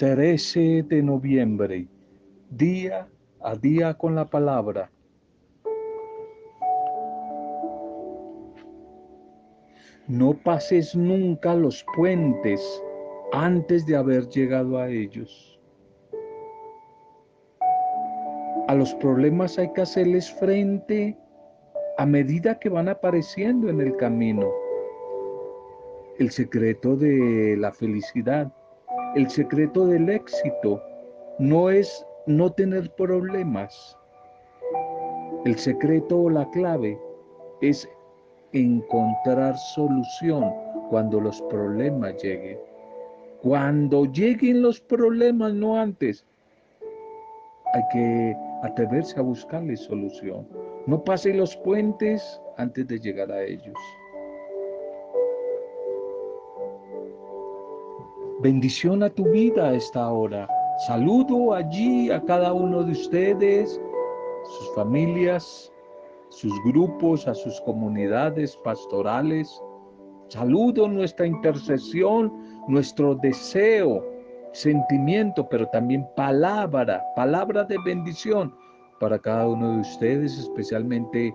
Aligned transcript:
13 0.00 0.84
de 0.84 1.02
noviembre, 1.02 1.86
día 2.48 3.06
a 3.42 3.54
día 3.54 3.92
con 3.92 4.14
la 4.14 4.30
palabra. 4.30 4.90
No 10.08 10.32
pases 10.32 10.96
nunca 10.96 11.54
los 11.54 11.84
puentes 11.94 12.82
antes 13.34 13.84
de 13.84 13.94
haber 13.94 14.26
llegado 14.30 14.78
a 14.78 14.88
ellos. 14.88 15.60
A 18.68 18.74
los 18.74 18.94
problemas 18.94 19.58
hay 19.58 19.70
que 19.74 19.82
hacerles 19.82 20.32
frente 20.32 21.14
a 21.98 22.06
medida 22.06 22.58
que 22.58 22.70
van 22.70 22.88
apareciendo 22.88 23.68
en 23.68 23.82
el 23.82 23.94
camino. 23.98 24.50
El 26.18 26.30
secreto 26.30 26.96
de 26.96 27.54
la 27.58 27.70
felicidad 27.70 28.50
el 29.16 29.28
secreto 29.28 29.86
del 29.86 30.08
éxito 30.08 30.82
no 31.38 31.70
es 31.70 32.06
no 32.26 32.52
tener 32.52 32.90
problemas. 32.90 33.96
El 35.44 35.58
secreto 35.58 36.22
o 36.22 36.30
la 36.30 36.48
clave 36.50 36.98
es 37.60 37.88
encontrar 38.52 39.56
solución 39.74 40.52
cuando 40.90 41.20
los 41.20 41.40
problemas 41.42 42.22
lleguen. 42.22 42.58
Cuando 43.42 44.04
lleguen 44.04 44.62
los 44.62 44.80
problemas, 44.80 45.54
no 45.54 45.76
antes, 45.76 46.24
hay 47.72 47.82
que 47.92 48.36
atreverse 48.62 49.18
a 49.18 49.22
buscarle 49.22 49.76
solución. 49.76 50.46
No 50.86 51.02
pase 51.02 51.32
los 51.32 51.56
puentes 51.56 52.40
antes 52.58 52.86
de 52.86 53.00
llegar 53.00 53.32
a 53.32 53.42
ellos. 53.42 53.74
Bendición 58.42 59.02
a 59.02 59.10
tu 59.10 59.24
vida 59.24 59.74
esta 59.74 60.10
hora. 60.10 60.48
Saludo 60.86 61.52
allí 61.52 62.10
a 62.10 62.24
cada 62.24 62.54
uno 62.54 62.82
de 62.82 62.92
ustedes, 62.92 63.78
sus 64.44 64.74
familias, 64.74 65.70
sus 66.30 66.50
grupos, 66.64 67.28
a 67.28 67.34
sus 67.34 67.60
comunidades 67.60 68.56
pastorales. 68.64 69.62
Saludo 70.28 70.88
nuestra 70.88 71.26
intercesión, 71.26 72.32
nuestro 72.66 73.14
deseo, 73.14 74.02
sentimiento, 74.52 75.46
pero 75.46 75.66
también 75.66 76.08
palabra, 76.16 77.04
palabra 77.14 77.64
de 77.64 77.76
bendición 77.84 78.54
para 79.00 79.18
cada 79.18 79.46
uno 79.48 79.74
de 79.74 79.80
ustedes, 79.80 80.38
especialmente 80.38 81.34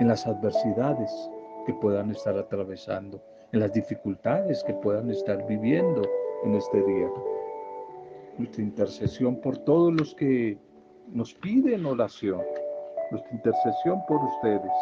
en 0.00 0.08
las 0.08 0.26
adversidades 0.26 1.30
que 1.66 1.74
puedan 1.74 2.10
estar 2.10 2.36
atravesando 2.36 3.22
en 3.52 3.60
las 3.60 3.72
dificultades 3.72 4.62
que 4.64 4.74
puedan 4.74 5.10
estar 5.10 5.46
viviendo 5.46 6.02
en 6.44 6.54
este 6.54 6.82
día. 6.82 7.08
Nuestra 8.38 8.62
intercesión 8.62 9.40
por 9.40 9.56
todos 9.58 9.92
los 9.94 10.14
que 10.14 10.58
nos 11.12 11.34
piden 11.34 11.86
oración, 11.86 12.42
nuestra 13.10 13.32
intercesión 13.32 14.02
por 14.06 14.22
ustedes, 14.24 14.72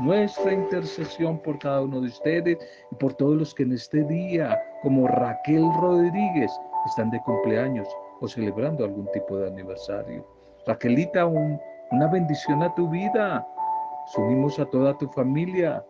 nuestra 0.00 0.52
intercesión 0.52 1.38
por 1.40 1.58
cada 1.58 1.82
uno 1.82 2.00
de 2.00 2.08
ustedes 2.08 2.58
y 2.90 2.94
por 2.94 3.14
todos 3.14 3.36
los 3.36 3.54
que 3.54 3.64
en 3.64 3.72
este 3.72 4.02
día, 4.04 4.60
como 4.82 5.06
Raquel 5.06 5.64
Rodríguez, 5.80 6.50
están 6.86 7.10
de 7.10 7.20
cumpleaños 7.22 7.86
o 8.20 8.28
celebrando 8.28 8.84
algún 8.84 9.06
tipo 9.12 9.36
de 9.36 9.48
aniversario. 9.48 10.26
Raquelita, 10.66 11.26
una 11.26 12.06
bendición 12.08 12.62
a 12.62 12.74
tu 12.74 12.88
vida. 12.88 13.46
Subimos 14.06 14.58
a 14.58 14.66
toda 14.66 14.96
tu 14.96 15.08
familia, 15.08 15.84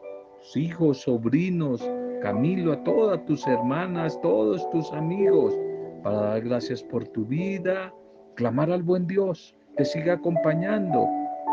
hijos, 0.54 1.02
sobrinos, 1.02 1.88
Camilo, 2.22 2.72
a 2.72 2.84
todas 2.84 3.24
tus 3.24 3.46
hermanas, 3.46 4.20
todos 4.20 4.68
tus 4.70 4.92
amigos, 4.92 5.58
para 6.02 6.20
dar 6.20 6.40
gracias 6.42 6.82
por 6.82 7.06
tu 7.08 7.24
vida, 7.24 7.92
clamar 8.34 8.70
al 8.70 8.82
buen 8.82 9.06
Dios, 9.06 9.54
que 9.76 9.84
siga 9.84 10.14
acompañando, 10.14 11.06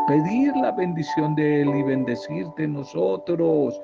pedir 0.06 0.54
la 0.56 0.72
bendición 0.72 1.34
de 1.34 1.62
Él 1.62 1.68
y 1.68 1.82
bendecirte 1.82 2.66
nosotros 2.66 3.80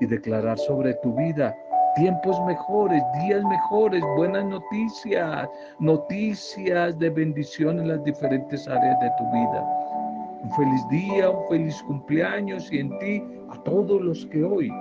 y 0.00 0.06
declarar 0.06 0.58
sobre 0.58 0.94
tu 0.94 1.14
vida 1.14 1.54
tiempos 1.96 2.40
mejores, 2.44 3.02
días 3.20 3.42
mejores, 3.44 4.02
buenas 4.16 4.44
noticias, 4.44 5.48
noticias 5.80 6.98
de 6.98 7.10
bendición 7.10 7.80
en 7.80 7.88
las 7.88 8.04
diferentes 8.04 8.66
áreas 8.68 9.00
de 9.00 9.10
tu 9.18 9.24
vida. 9.32 9.99
Un 10.42 10.50
feliz 10.52 10.88
día, 10.88 11.30
un 11.30 11.48
feliz 11.48 11.82
cumpleaños 11.82 12.72
y 12.72 12.78
en 12.78 12.98
ti 12.98 13.22
a 13.50 13.62
todos 13.62 14.00
los 14.00 14.24
que 14.26 14.42
hoy 14.42 14.72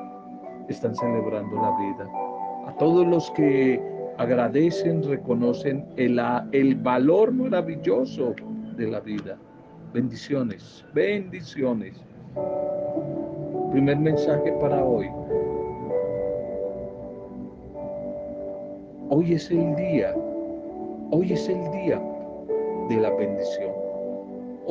están 0.69 0.95
celebrando 0.95 1.55
la 1.55 1.77
vida. 1.77 2.09
A 2.67 2.73
todos 2.77 3.05
los 3.05 3.29
que 3.31 3.81
agradecen, 4.17 5.03
reconocen 5.03 5.85
el, 5.97 6.21
el 6.51 6.75
valor 6.75 7.33
maravilloso 7.33 8.33
de 8.77 8.87
la 8.87 8.99
vida. 8.99 9.37
Bendiciones, 9.93 10.85
bendiciones. 10.93 11.95
Primer 13.71 13.97
mensaje 13.97 14.51
para 14.61 14.83
hoy. 14.83 15.07
Hoy 19.09 19.33
es 19.33 19.49
el 19.49 19.75
día, 19.75 20.15
hoy 21.11 21.33
es 21.33 21.49
el 21.49 21.71
día 21.71 22.01
de 22.89 22.95
la 22.97 23.09
bendición. 23.11 23.78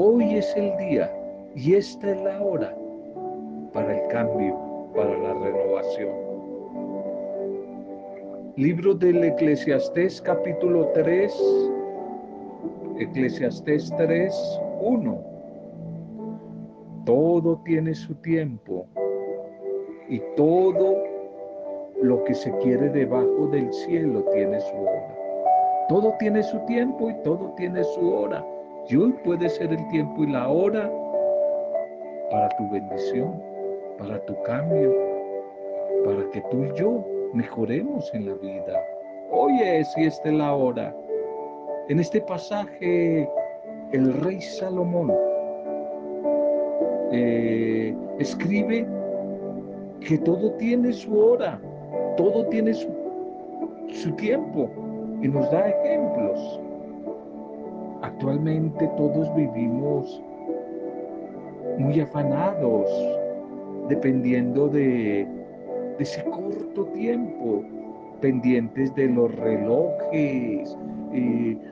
Hoy 0.01 0.37
es 0.37 0.57
el 0.57 0.77
día 0.77 1.13
y 1.57 1.75
esta 1.75 2.13
es 2.13 2.23
la 2.23 2.41
hora 2.41 2.73
para 3.73 4.01
el 4.01 4.07
cambio 4.07 4.57
para 4.95 5.11
la 5.19 5.35
renovación. 5.35 6.15
Libro 8.55 8.95
del 8.95 9.25
Eclesiastés 9.25 10.23
capítulo 10.23 10.87
3, 10.95 11.35
Eclesiastés 13.01 13.93
3, 13.97 14.61
1. 14.83 15.19
Todo 17.05 17.61
tiene 17.65 17.93
su 17.93 18.15
tiempo 18.15 18.87
y 20.09 20.23
todo 20.37 20.95
lo 22.01 22.23
que 22.23 22.35
se 22.35 22.57
quiere 22.59 22.89
debajo 22.91 23.49
del 23.51 23.73
cielo 23.73 24.23
tiene 24.33 24.61
su 24.61 24.77
hora. 24.77 25.17
Todo 25.89 26.15
tiene 26.21 26.45
su 26.45 26.57
tiempo 26.67 27.11
y 27.11 27.15
todo 27.25 27.53
tiene 27.57 27.83
su 27.83 28.15
hora. 28.15 28.45
Y 28.89 28.97
hoy 28.97 29.13
puede 29.25 29.49
ser 29.49 29.73
el 29.73 29.89
tiempo 29.89 30.25
y 30.25 30.33
la 30.33 30.49
hora 30.49 30.91
para 32.31 32.49
tu 32.51 32.71
bendición 32.71 33.49
para 33.99 34.19
tu 34.27 34.41
cambio, 34.45 34.95
para 36.05 36.31
que 36.31 36.41
tú 36.51 36.65
y 36.65 36.79
yo 36.79 37.05
mejoremos 37.35 38.13
en 38.15 38.27
la 38.27 38.35
vida. 38.35 38.81
Oye, 39.31 39.85
si 39.85 40.05
esta 40.05 40.29
es 40.29 40.35
la 40.35 40.55
hora. 40.55 40.95
En 41.89 41.99
este 41.99 42.21
pasaje, 42.21 43.29
el 43.93 44.15
rey 44.23 44.41
Salomón 44.41 45.13
eh, 47.13 47.95
escribe 48.19 48.87
que 50.01 50.19
todo 50.19 50.53
tiene 50.53 50.93
su 50.93 51.19
hora, 51.19 51.61
todo 52.17 52.47
tiene 52.47 52.73
su 52.75 54.13
tiempo 54.17 54.71
y 55.23 55.29
nos 55.29 55.51
da 55.51 55.69
ejemplos. 55.69 56.61
Actualmente 58.19 58.85
todos 58.97 59.33
vivimos 59.37 60.21
muy 61.79 62.01
afanados, 62.01 62.91
dependiendo 63.89 64.67
de, 64.67 65.25
ese 66.01 66.25
corto 66.25 66.87
tiempo, 66.87 67.63
pendientes 68.21 68.93
de 68.97 69.07
los 69.07 69.33
relojes, 69.37 70.77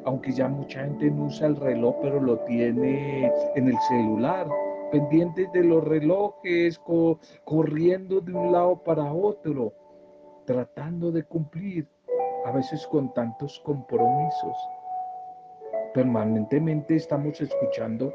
aunque 0.04 0.30
ya 0.30 0.46
mucha 0.46 0.84
gente 0.84 1.10
no 1.10 1.24
usa 1.24 1.48
el 1.48 1.56
reloj, 1.56 1.96
pero 2.00 2.20
lo 2.20 2.38
tiene 2.44 3.28
en 3.56 3.66
el 3.66 3.78
celular, 3.88 4.46
pendientes 4.92 5.50
de 5.50 5.64
los 5.64 5.82
relojes, 5.82 6.80
corriendo 7.44 8.20
de 8.20 8.32
un 8.32 8.52
lado 8.52 8.76
para 8.84 9.12
otro, 9.12 9.72
tratando 10.44 11.10
de 11.10 11.24
cumplir, 11.24 11.88
a 12.44 12.52
veces 12.52 12.86
con 12.86 13.12
tantos 13.14 13.58
compromisos. 13.64 14.56
Permanentemente 15.96 16.94
estamos 16.94 17.40
escuchando 17.40 18.12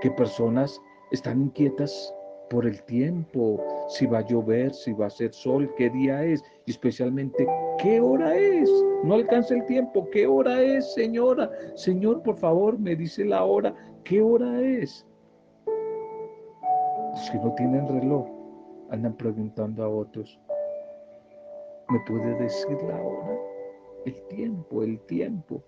que 0.00 0.10
personas 0.10 0.82
están 1.12 1.42
inquietas 1.42 2.12
por 2.50 2.66
el 2.66 2.82
tiempo, 2.82 3.64
si 3.86 4.04
va 4.04 4.18
a 4.18 4.26
llover, 4.26 4.74
si 4.74 4.92
va 4.92 5.06
a 5.06 5.10
ser 5.10 5.32
sol, 5.32 5.72
qué 5.76 5.88
día 5.90 6.24
es, 6.24 6.42
y 6.66 6.72
especialmente 6.72 7.46
qué 7.78 8.00
hora 8.00 8.34
es. 8.34 8.68
No 9.04 9.14
alcanza 9.14 9.54
el 9.54 9.64
tiempo, 9.66 10.10
qué 10.10 10.26
hora 10.26 10.60
es, 10.60 10.92
señora. 10.94 11.48
Señor, 11.76 12.20
por 12.24 12.36
favor, 12.36 12.80
me 12.80 12.96
dice 12.96 13.24
la 13.24 13.44
hora, 13.44 13.72
qué 14.02 14.20
hora 14.20 14.60
es. 14.60 15.06
Los 17.12 17.30
que 17.30 17.38
no 17.38 17.54
tienen 17.54 17.86
reloj 17.86 18.26
andan 18.90 19.16
preguntando 19.16 19.84
a 19.84 19.88
otros, 19.88 20.36
¿me 21.90 22.00
puede 22.08 22.34
decir 22.42 22.76
la 22.88 23.00
hora? 23.00 23.38
El 24.04 24.20
tiempo, 24.26 24.82
el 24.82 24.98
tiempo. 25.02 25.62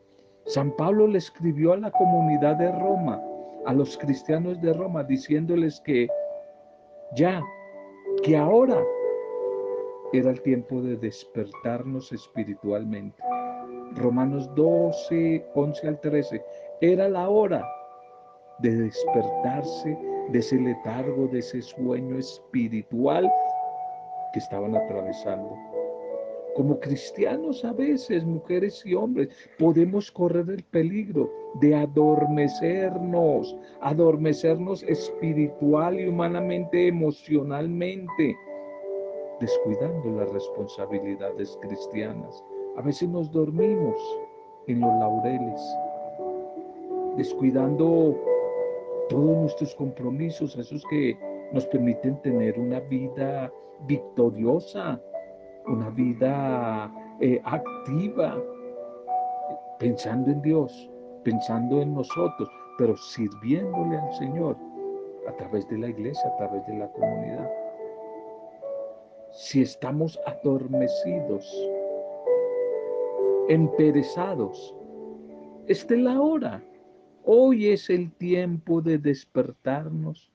San 0.47 0.71
Pablo 0.77 1.09
le 1.09 1.19
escribió 1.19 1.73
a 1.73 1.77
la 1.77 1.91
comunidad 1.91 2.55
de 2.57 2.71
Roma, 2.71 3.21
a 3.67 3.73
los 3.73 3.99
cristianos 3.99 4.61
de 4.61 4.73
Roma, 4.73 5.03
diciéndoles 5.03 5.81
que 5.81 6.09
ya 7.17 7.43
que 8.23 8.37
ahora 8.37 8.81
era 10.13 10.31
el 10.31 10.41
tiempo 10.43 10.81
de 10.81 10.97
despertarnos 10.97 12.13
espiritualmente. 12.13 13.21
Romanos 13.97 14.49
12, 14.55 15.45
11 15.55 15.89
al 15.89 16.01
13. 16.01 16.45
Era 16.81 17.09
la 17.09 17.29
hora 17.29 17.67
de 18.61 18.71
despertarse 18.71 19.99
de 20.29 20.39
ese 20.39 20.61
letargo, 20.61 21.27
de 21.27 21.41
ese 21.41 21.61
sueño 21.61 22.19
espiritual 22.19 23.29
que 24.33 24.39
estaban 24.39 24.77
atravesando. 24.77 25.57
Como 26.57 26.81
cristianos 26.81 27.63
a 27.67 27.73
veces, 27.75 28.25
mujeres 28.25 28.83
y 28.87 28.95
hombres, 28.95 29.29
podemos 29.59 30.11
correr 30.11 30.49
el 30.49 30.65
peligro 30.65 31.31
de 31.61 31.75
adormecernos, 31.75 33.55
adormecernos 33.83 34.83
espiritual 34.85 36.01
y 36.01 36.09
humanamente, 36.09 36.89
emocionalmente, 36.89 38.35
descuidando 39.39 40.19
las 40.19 40.33
responsabilidades 40.33 41.59
cristianas. 41.61 42.43
A 42.79 42.81
veces 42.81 43.11
nos 43.11 43.31
dormimos 43.31 43.99
en 44.67 44.81
los 44.81 44.95
laureles, 44.99 45.61
descuidando 47.19 48.19
todos 49.11 49.37
nuestros 49.37 49.75
compromisos, 49.75 50.57
esos 50.57 50.83
que 50.89 51.19
nos 51.53 51.67
permiten 51.67 52.19
tener 52.23 52.59
una 52.59 52.81
vida 52.81 53.53
victoriosa, 53.87 54.99
una 55.67 55.91
vida 55.91 56.91
eh, 57.21 57.41
activa, 57.45 58.37
pensando 59.79 60.31
en 60.31 60.43
Dios, 60.43 60.91
pensando 61.25 61.81
en 61.81 61.95
nosotros, 61.95 62.49
pero 62.79 62.97
sirviéndole 62.97 63.97
al 63.97 64.13
Señor 64.15 64.57
a 65.29 65.33
través 65.37 65.69
de 65.69 65.79
la 65.79 65.89
iglesia, 65.89 66.29
a 66.31 66.37
través 66.37 66.67
de 66.67 66.79
la 66.79 66.89
comunidad. 66.93 67.51
Si 69.33 69.63
estamos 69.63 70.19
adormecidos, 70.27 71.45
emperezados, 73.49 74.75
esta 75.67 75.95
es 75.95 76.01
la 76.01 76.21
hora. 76.21 76.63
Hoy 77.25 77.69
es 77.69 77.91
el 77.91 78.13
tiempo 78.13 78.81
de 78.81 78.99
despertarnos 78.99 80.31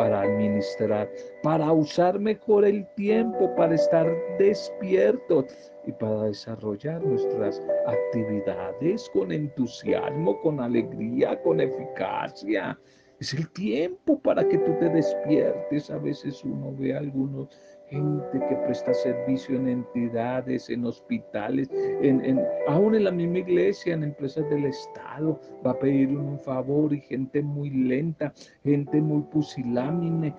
para 0.00 0.22
administrar, 0.22 1.10
para 1.42 1.70
usar 1.70 2.18
mejor 2.18 2.64
el 2.64 2.86
tiempo, 2.94 3.54
para 3.54 3.74
estar 3.74 4.10
despiertos 4.38 5.44
y 5.86 5.92
para 5.92 6.22
desarrollar 6.22 7.04
nuestras 7.04 7.62
actividades 7.86 9.10
con 9.12 9.30
entusiasmo, 9.30 10.40
con 10.40 10.58
alegría, 10.58 11.38
con 11.42 11.60
eficacia. 11.60 12.80
Es 13.20 13.34
el 13.34 13.46
tiempo 13.50 14.18
para 14.18 14.48
que 14.48 14.56
tú 14.56 14.74
te 14.78 14.88
despiertes. 14.88 15.90
A 15.90 15.98
veces 15.98 16.42
uno 16.44 16.74
ve 16.78 16.94
a 16.94 16.98
algunos 17.00 17.50
gente 17.90 18.40
que 18.48 18.56
presta 18.64 18.94
servicio 18.94 19.56
en 19.56 19.68
entidades, 19.68 20.70
en 20.70 20.84
hospitales, 20.84 21.68
en, 22.00 22.40
aún 22.68 22.94
en 22.94 23.04
la 23.04 23.10
misma 23.10 23.38
iglesia, 23.38 23.94
en 23.94 24.04
empresas 24.04 24.48
del 24.48 24.66
Estado, 24.66 25.38
va 25.66 25.72
a 25.72 25.78
pedir 25.78 26.08
un 26.16 26.38
favor 26.38 26.92
y 26.92 27.00
gente 27.00 27.42
muy 27.42 27.70
lenta, 27.70 28.32
gente 28.64 29.00
muy 29.00 29.22
pusilámine, 29.22 30.34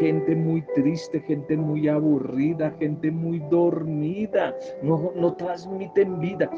gente 0.00 0.34
muy 0.34 0.62
triste, 0.74 1.20
gente 1.20 1.56
muy 1.56 1.88
aburrida, 1.88 2.70
gente 2.78 3.10
muy 3.10 3.38
dormida, 3.50 4.54
no, 4.82 5.12
no 5.14 5.34
transmiten 5.34 6.18
vida. 6.20 6.50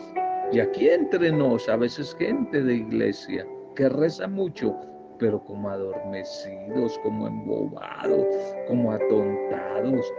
Y 0.52 0.60
aquí 0.60 0.88
entre 0.88 1.32
nos, 1.32 1.68
a 1.68 1.76
veces 1.76 2.14
gente 2.18 2.62
de 2.62 2.74
iglesia 2.76 3.44
que 3.74 3.88
reza 3.88 4.28
mucho, 4.28 4.74
pero 5.18 5.42
como 5.44 5.68
adormecidos, 5.68 6.98
como 7.02 7.26
embobados, 7.26 8.26
como 8.68 8.92
atontados, 8.92 10.12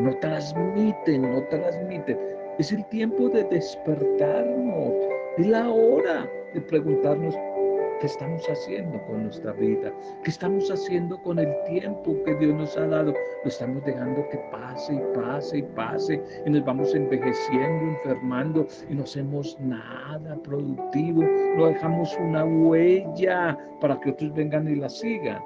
no 0.00 0.16
transmiten, 0.18 1.22
no 1.22 1.42
transmiten. 1.44 2.18
Es 2.58 2.72
el 2.72 2.84
tiempo 2.86 3.28
de 3.28 3.44
despertarnos, 3.44 4.94
es 5.38 5.46
la 5.46 5.68
hora 5.68 6.26
de 6.54 6.60
preguntarnos 6.62 7.34
qué 8.00 8.06
estamos 8.06 8.46
haciendo 8.48 9.00
con 9.06 9.24
nuestra 9.24 9.52
vida, 9.52 9.92
qué 10.22 10.30
estamos 10.30 10.70
haciendo 10.70 11.20
con 11.22 11.38
el 11.38 11.54
tiempo 11.64 12.14
que 12.24 12.34
Dios 12.36 12.54
nos 12.54 12.76
ha 12.76 12.86
dado. 12.86 13.12
Lo 13.42 13.48
estamos 13.48 13.84
dejando 13.84 14.28
que 14.28 14.38
pase 14.50 14.94
y 14.94 15.00
pase 15.14 15.58
y 15.58 15.62
pase 15.62 16.22
y 16.44 16.50
nos 16.50 16.64
vamos 16.64 16.94
envejeciendo, 16.94 17.92
enfermando 17.92 18.66
y 18.88 18.94
no 18.94 19.04
hacemos 19.04 19.58
nada 19.60 20.36
productivo, 20.42 21.22
no 21.56 21.66
dejamos 21.66 22.16
una 22.20 22.44
huella 22.44 23.58
para 23.80 23.98
que 24.00 24.10
otros 24.10 24.34
vengan 24.34 24.68
y 24.68 24.76
la 24.76 24.88
sigan. 24.88 25.42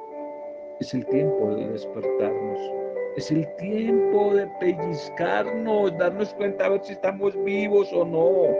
Es 0.80 0.94
el 0.94 1.04
tiempo 1.06 1.54
de 1.54 1.68
despertarnos. 1.68 2.89
Es 3.16 3.30
el 3.30 3.46
tiempo 3.56 4.34
de 4.34 4.46
pellizcarnos, 4.60 5.96
darnos 5.98 6.32
cuenta 6.34 6.66
a 6.66 6.68
ver 6.70 6.80
si 6.84 6.92
estamos 6.92 7.34
vivos 7.44 7.92
o 7.92 8.04
no. 8.04 8.54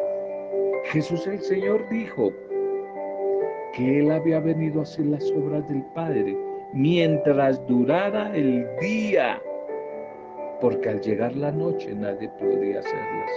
Jesús 0.87 1.27
el 1.27 1.41
Señor 1.41 1.89
dijo 1.89 2.33
que 3.75 4.01
Él 4.01 4.11
había 4.11 4.41
venido 4.41 4.81
a 4.81 4.83
hacer 4.83 5.07
las 5.07 5.31
obras 5.33 5.69
del 5.69 5.85
Padre 5.95 6.37
mientras 6.73 7.65
durara 7.69 8.35
el 8.35 8.67
día, 8.81 9.41
porque 10.61 10.89
al 10.89 11.01
llegar 11.01 11.35
la 11.37 11.53
noche 11.53 11.95
nadie 11.95 12.29
podría 12.41 12.81
hacerlas. 12.81 13.31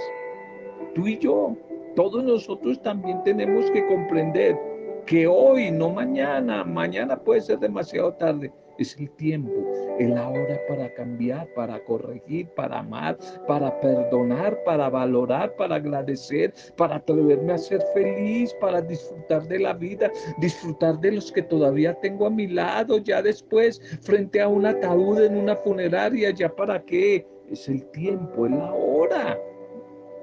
Tú 0.95 1.07
y 1.07 1.19
yo, 1.19 1.55
todos 1.95 2.23
nosotros 2.23 2.81
también 2.81 3.21
tenemos 3.23 3.69
que 3.71 3.85
comprender 3.85 4.57
que 5.05 5.27
hoy, 5.27 5.71
no 5.71 5.89
mañana, 5.89 6.63
mañana 6.63 7.17
puede 7.17 7.41
ser 7.41 7.59
demasiado 7.59 8.13
tarde, 8.13 8.51
es 8.77 8.97
el 8.97 9.09
tiempo, 9.11 9.51
es 9.99 10.09
la 10.09 10.29
hora 10.29 10.59
para 10.67 10.91
cambiar, 10.93 11.47
para 11.53 11.83
corregir, 11.83 12.47
para 12.49 12.79
amar, 12.79 13.17
para 13.47 13.79
perdonar, 13.79 14.57
para 14.63 14.89
valorar, 14.89 15.55
para 15.55 15.75
agradecer, 15.75 16.53
para 16.75 16.95
atreverme 16.95 17.53
a 17.53 17.57
ser 17.57 17.81
feliz, 17.93 18.53
para 18.59 18.81
disfrutar 18.81 19.47
de 19.47 19.59
la 19.59 19.73
vida, 19.73 20.11
disfrutar 20.39 20.99
de 20.99 21.11
los 21.13 21.31
que 21.31 21.43
todavía 21.43 21.93
tengo 22.01 22.25
a 22.25 22.31
mi 22.31 22.47
lado, 22.47 22.97
ya 22.97 23.21
después, 23.21 23.79
frente 24.01 24.41
a 24.41 24.47
un 24.47 24.65
ataúd 24.65 25.21
en 25.21 25.37
una 25.37 25.55
funeraria, 25.57 26.31
ya 26.31 26.49
para 26.49 26.81
qué. 26.83 27.27
Es 27.51 27.67
el 27.67 27.85
tiempo, 27.91 28.45
es 28.45 28.53
la 28.53 28.73
hora 28.73 29.37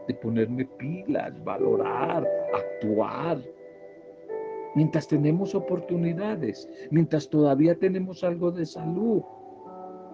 de 0.08 0.14
ponerme 0.14 0.64
pilas, 0.78 1.32
valorar, 1.44 2.26
actuar, 2.52 3.38
mientras 4.74 5.08
tenemos 5.08 5.54
oportunidades, 5.54 6.68
mientras 6.90 7.28
todavía 7.28 7.74
tenemos 7.74 8.22
algo 8.24 8.50
de 8.50 8.66
salud. 8.66 9.22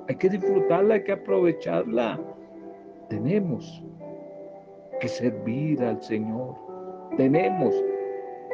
Hay 0.09 0.17
que 0.17 0.29
disfrutarla, 0.29 0.95
hay 0.95 1.05
que 1.05 1.13
aprovecharla. 1.13 2.21
Tenemos 3.09 3.83
que 5.01 5.09
servir 5.09 5.83
al 5.83 6.03
Señor. 6.03 6.55
Tenemos 7.17 7.75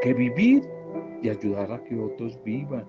que 0.03 0.15
vivir 0.15 0.63
y 1.23 1.29
ayudar 1.29 1.73
a 1.73 1.83
que 1.85 1.99
otros 1.99 2.43
vivan 2.43 2.85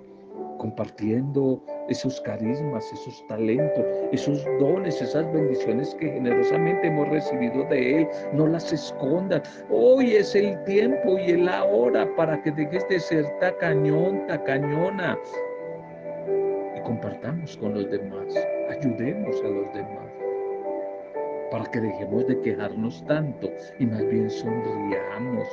compartiendo 0.57 1.61
esos 1.89 2.19
carismas, 2.21 2.91
esos 2.91 3.25
talentos, 3.27 3.85
esos 4.11 4.45
dones, 4.59 5.01
esas 5.01 5.31
bendiciones 5.33 5.95
que 5.95 6.11
generosamente 6.11 6.87
hemos 6.87 7.07
recibido 7.09 7.63
de 7.65 8.01
Él. 8.01 8.07
No 8.33 8.47
las 8.47 8.71
escondas. 8.71 9.41
Hoy 9.69 10.15
es 10.15 10.35
el 10.35 10.61
tiempo 10.63 11.17
y 11.17 11.31
es 11.31 11.39
la 11.39 11.63
hora 11.63 12.07
para 12.15 12.41
que 12.41 12.51
dejes 12.51 12.87
de 12.89 12.99
ser 12.99 13.25
tacañón, 13.39 14.25
tacañona. 14.27 15.17
Y 16.77 16.81
compartamos 16.81 17.57
con 17.57 17.73
los 17.73 17.89
demás. 17.89 18.35
Ayudemos 18.69 19.41
a 19.43 19.47
los 19.47 19.73
demás. 19.73 20.11
Para 21.51 21.65
que 21.65 21.81
dejemos 21.81 22.27
de 22.27 22.41
quejarnos 22.41 23.05
tanto 23.05 23.49
y 23.79 23.85
más 23.85 24.03
bien 24.07 24.29
sonriamos 24.29 25.47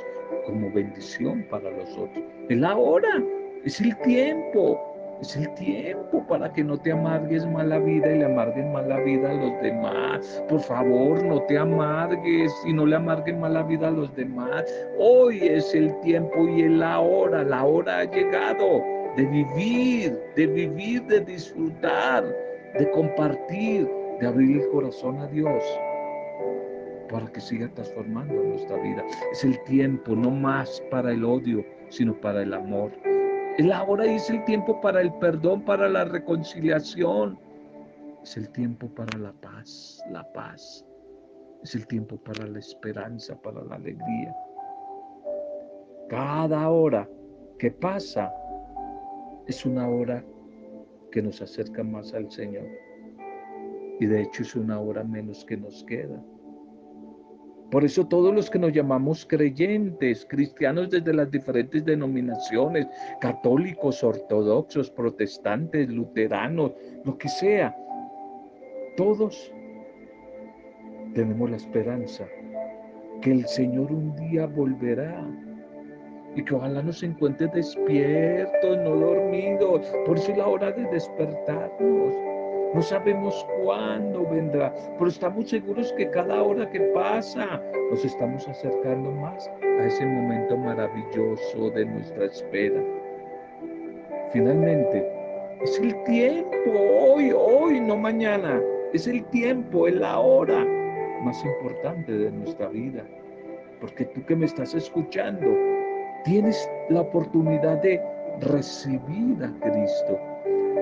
como 0.45 0.71
bendición 0.71 1.45
para 1.49 1.69
los 1.69 1.89
otros. 1.97 2.23
Es 2.49 2.57
la 2.57 2.75
hora, 2.75 3.23
es 3.63 3.79
el 3.81 3.95
tiempo. 3.99 4.90
Es 5.21 5.35
el 5.35 5.53
tiempo 5.53 6.25
para 6.27 6.51
que 6.51 6.63
no 6.63 6.79
te 6.79 6.91
amargues 6.91 7.45
más 7.45 7.67
la 7.67 7.77
vida 7.77 8.11
y 8.11 8.17
le 8.17 8.25
amarguen 8.25 8.71
más 8.71 8.87
la 8.87 8.99
vida 9.01 9.29
a 9.29 9.33
los 9.35 9.61
demás. 9.61 10.43
Por 10.49 10.59
favor, 10.61 11.23
no 11.23 11.43
te 11.43 11.59
amargues 11.59 12.51
y 12.65 12.73
no 12.73 12.87
le 12.87 12.95
amarguen 12.95 13.39
más 13.39 13.51
la 13.51 13.61
vida 13.61 13.89
a 13.89 13.91
los 13.91 14.15
demás. 14.15 14.65
Hoy 14.97 15.37
es 15.43 15.75
el 15.75 15.97
tiempo 15.99 16.47
y 16.47 16.63
es 16.63 16.71
la 16.71 16.99
hora. 16.99 17.43
La 17.43 17.63
hora 17.63 17.99
ha 17.99 18.05
llegado 18.05 18.83
de 19.15 19.25
vivir, 19.27 20.19
de 20.35 20.47
vivir, 20.47 21.03
de 21.03 21.19
disfrutar, 21.21 22.23
de 22.79 22.89
compartir, 22.89 23.87
de 24.19 24.27
abrir 24.27 24.61
el 24.61 24.69
corazón 24.69 25.19
a 25.19 25.27
Dios 25.27 25.63
para 27.11 27.27
que 27.27 27.41
siga 27.41 27.69
transformando 27.75 28.33
nuestra 28.33 28.77
vida. 28.77 29.05
Es 29.31 29.43
el 29.43 29.61
tiempo 29.65 30.15
no 30.15 30.31
más 30.31 30.81
para 30.89 31.11
el 31.11 31.23
odio, 31.23 31.63
sino 31.89 32.19
para 32.19 32.41
el 32.41 32.55
amor. 32.55 32.91
Es 33.57 33.65
la 33.65 33.83
hora 33.83 34.05
es 34.05 34.29
el 34.29 34.43
tiempo 34.45 34.79
para 34.79 35.01
el 35.01 35.13
perdón, 35.15 35.63
para 35.63 35.89
la 35.89 36.05
reconciliación. 36.05 37.37
Es 38.23 38.37
el 38.37 38.49
tiempo 38.49 38.87
para 38.87 39.17
la 39.17 39.33
paz, 39.33 40.01
la 40.09 40.23
paz. 40.31 40.85
Es 41.63 41.75
el 41.75 41.85
tiempo 41.87 42.17
para 42.17 42.47
la 42.47 42.59
esperanza, 42.59 43.35
para 43.41 43.63
la 43.63 43.75
alegría. 43.75 44.33
Cada 46.09 46.69
hora 46.69 47.07
que 47.59 47.71
pasa 47.71 48.33
es 49.47 49.65
una 49.65 49.87
hora 49.87 50.23
que 51.11 51.21
nos 51.21 51.41
acerca 51.41 51.83
más 51.83 52.13
al 52.13 52.31
Señor. 52.31 52.67
Y 53.99 54.05
de 54.05 54.21
hecho 54.21 54.43
es 54.43 54.55
una 54.55 54.79
hora 54.79 55.03
menos 55.03 55.43
que 55.45 55.57
nos 55.57 55.83
queda. 55.83 56.23
Por 57.71 57.85
eso 57.85 58.05
todos 58.05 58.35
los 58.35 58.49
que 58.49 58.59
nos 58.59 58.73
llamamos 58.73 59.25
creyentes, 59.25 60.25
cristianos 60.29 60.89
desde 60.89 61.13
las 61.13 61.31
diferentes 61.31 61.85
denominaciones, 61.85 62.85
católicos, 63.21 64.03
ortodoxos, 64.03 64.91
protestantes, 64.91 65.89
luteranos, 65.89 66.73
lo 67.05 67.17
que 67.17 67.29
sea, 67.29 67.73
todos 68.97 69.53
tenemos 71.13 71.49
la 71.49 71.57
esperanza 71.57 72.27
que 73.21 73.31
el 73.31 73.47
Señor 73.47 73.91
un 73.91 74.15
día 74.17 74.47
volverá 74.47 75.25
y 76.35 76.43
que 76.43 76.55
ojalá 76.55 76.81
nos 76.81 77.03
encuentre 77.03 77.47
despiertos, 77.53 78.77
no 78.79 78.95
dormidos. 78.95 79.85
Por 80.05 80.17
eso 80.17 80.31
es 80.31 80.37
la 80.37 80.47
hora 80.47 80.71
de 80.71 80.83
despertarnos. 80.85 82.15
No 82.73 82.81
sabemos 82.81 83.45
cuándo 83.61 84.25
vendrá, 84.29 84.73
pero 84.97 85.09
estamos 85.09 85.49
seguros 85.49 85.91
que 85.97 86.09
cada 86.09 86.41
hora 86.41 86.69
que 86.69 86.79
pasa 86.93 87.61
nos 87.89 88.05
estamos 88.05 88.47
acercando 88.47 89.11
más 89.11 89.49
a 89.61 89.85
ese 89.85 90.05
momento 90.05 90.55
maravilloso 90.57 91.69
de 91.71 91.85
nuestra 91.85 92.25
espera. 92.25 92.81
Finalmente, 94.31 95.05
es 95.61 95.79
el 95.79 96.01
tiempo, 96.05 96.71
hoy, 96.71 97.33
hoy, 97.35 97.81
no 97.81 97.97
mañana. 97.97 98.61
Es 98.93 99.05
el 99.05 99.25
tiempo, 99.25 99.87
es 99.87 99.95
la 99.95 100.19
hora 100.19 100.65
más 101.21 101.43
importante 101.43 102.11
de 102.11 102.31
nuestra 102.31 102.69
vida. 102.69 103.03
Porque 103.81 104.05
tú 104.05 104.23
que 104.25 104.35
me 104.35 104.45
estás 104.45 104.73
escuchando, 104.73 105.47
tienes 106.23 106.69
la 106.89 107.01
oportunidad 107.01 107.81
de 107.81 108.01
recibir 108.39 109.43
a 109.43 109.51
Cristo, 109.59 110.17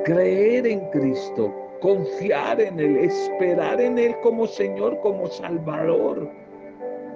creer 0.06 0.68
en 0.68 0.82
Cristo, 0.92 1.52
confiar 1.80 2.60
en 2.62 2.80
Él, 2.80 2.98
esperar 2.98 3.80
en 3.80 3.98
Él 3.98 4.16
como 4.22 4.48
Señor, 4.48 5.00
como 5.02 5.28
Salvador 5.28 6.30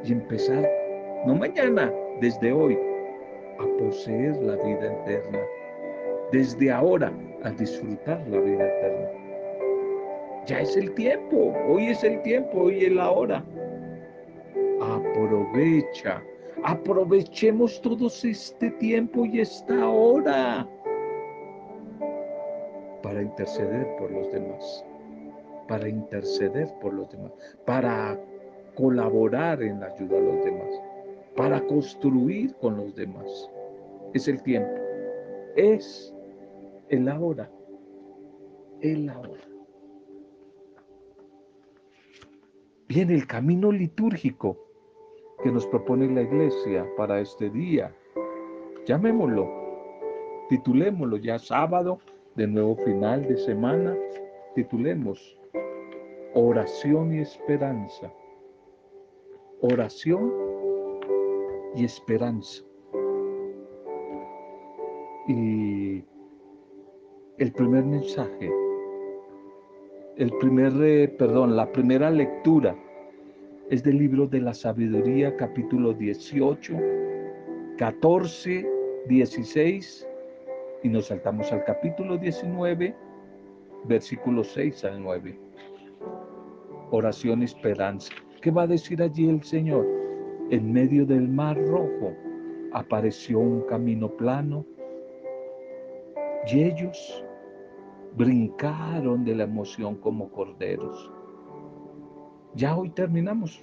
y 0.03 0.11
empezar, 0.11 0.69
no 1.25 1.35
mañana, 1.35 1.91
desde 2.19 2.51
hoy, 2.51 2.77
a 3.59 3.77
poseer 3.77 4.35
la 4.37 4.55
vida 4.57 4.93
eterna. 4.93 5.39
Desde 6.31 6.71
ahora, 6.71 7.11
a 7.43 7.51
disfrutar 7.51 8.21
la 8.27 8.39
vida 8.39 8.67
eterna. 8.67 9.09
Ya 10.45 10.59
es 10.59 10.75
el 10.75 10.93
tiempo, 10.95 11.53
hoy 11.67 11.87
es 11.87 12.03
el 12.03 12.21
tiempo, 12.23 12.63
hoy 12.63 12.85
es 12.85 12.91
la 12.91 13.11
hora. 13.11 13.45
Aprovecha, 14.81 16.21
aprovechemos 16.63 17.79
todos 17.81 18.25
este 18.25 18.71
tiempo 18.71 19.25
y 19.25 19.39
esta 19.39 19.87
hora 19.87 20.67
para 23.03 23.21
interceder 23.21 23.85
por 23.97 24.09
los 24.09 24.31
demás, 24.31 24.85
para 25.67 25.87
interceder 25.87 26.73
por 26.81 26.93
los 26.93 27.11
demás, 27.11 27.31
para 27.65 28.17
colaborar 28.75 29.61
en 29.61 29.81
la 29.81 29.87
ayuda 29.87 30.17
a 30.17 30.21
los 30.21 30.45
demás, 30.45 30.81
para 31.35 31.61
construir 31.67 32.55
con 32.55 32.77
los 32.77 32.95
demás. 32.95 33.51
Es 34.13 34.27
el 34.27 34.41
tiempo, 34.41 34.71
es 35.57 36.15
el 36.89 37.09
ahora, 37.09 37.51
el 38.79 39.09
ahora. 39.09 39.41
Bien, 42.87 43.09
el 43.09 43.27
camino 43.27 43.71
litúrgico 43.71 44.57
que 45.43 45.51
nos 45.51 45.67
propone 45.67 46.07
la 46.07 46.21
iglesia 46.21 46.87
para 46.95 47.19
este 47.19 47.49
día, 47.49 47.93
llamémoslo, 48.85 49.49
titulémoslo 50.47 51.17
ya 51.17 51.37
sábado 51.37 51.99
de 52.35 52.47
nuevo 52.47 52.75
final 52.77 53.27
de 53.27 53.37
semana, 53.37 53.95
titulemos 54.55 55.37
Oración 56.33 57.13
y 57.13 57.19
Esperanza. 57.19 58.11
Oración 59.61 60.33
y 61.75 61.85
esperanza. 61.85 62.63
Y 65.27 66.03
el 67.37 67.51
primer 67.53 67.85
mensaje, 67.85 68.51
el 70.17 70.31
primer, 70.39 70.73
eh, 70.81 71.07
perdón, 71.07 71.55
la 71.55 71.71
primera 71.71 72.09
lectura 72.09 72.75
es 73.69 73.83
del 73.83 73.99
libro 73.99 74.27
de 74.27 74.41
la 74.41 74.53
sabiduría, 74.53 75.35
capítulo 75.37 75.93
18, 75.93 76.73
14, 77.77 78.67
16 79.07 80.07
y 80.83 80.89
nos 80.89 81.07
saltamos 81.07 81.51
al 81.53 81.63
capítulo 81.63 82.17
19, 82.17 82.93
versículos 83.85 84.49
6 84.49 84.83
al 84.85 85.01
9. 85.01 85.39
Oración 86.91 87.41
esperanza. 87.41 88.13
¿Qué 88.41 88.51
va 88.51 88.63
a 88.63 88.67
decir 88.67 89.01
allí 89.01 89.29
el 89.29 89.41
Señor? 89.43 89.87
En 90.51 90.71
medio 90.71 91.05
del 91.05 91.29
mar 91.29 91.57
rojo 91.57 92.13
apareció 92.73 93.39
un 93.39 93.61
camino 93.61 94.09
plano 94.09 94.65
y 96.45 96.63
ellos 96.63 97.23
brincaron 98.17 99.23
de 99.23 99.35
la 99.35 99.45
emoción 99.45 99.95
como 99.95 100.29
corderos. 100.29 101.11
Ya 102.55 102.75
hoy 102.75 102.89
terminamos. 102.89 103.61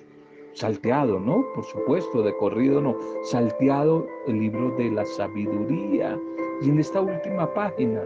Salteado, 0.52 1.20
¿no? 1.20 1.44
Por 1.54 1.64
supuesto, 1.64 2.22
de 2.22 2.36
corrido 2.36 2.80
no. 2.80 2.96
Salteado 3.22 4.06
el 4.26 4.40
libro 4.40 4.70
de 4.76 4.90
la 4.90 5.04
sabiduría 5.04 6.18
y 6.60 6.68
en 6.68 6.80
esta 6.80 7.00
última 7.00 7.52
página, 7.54 8.02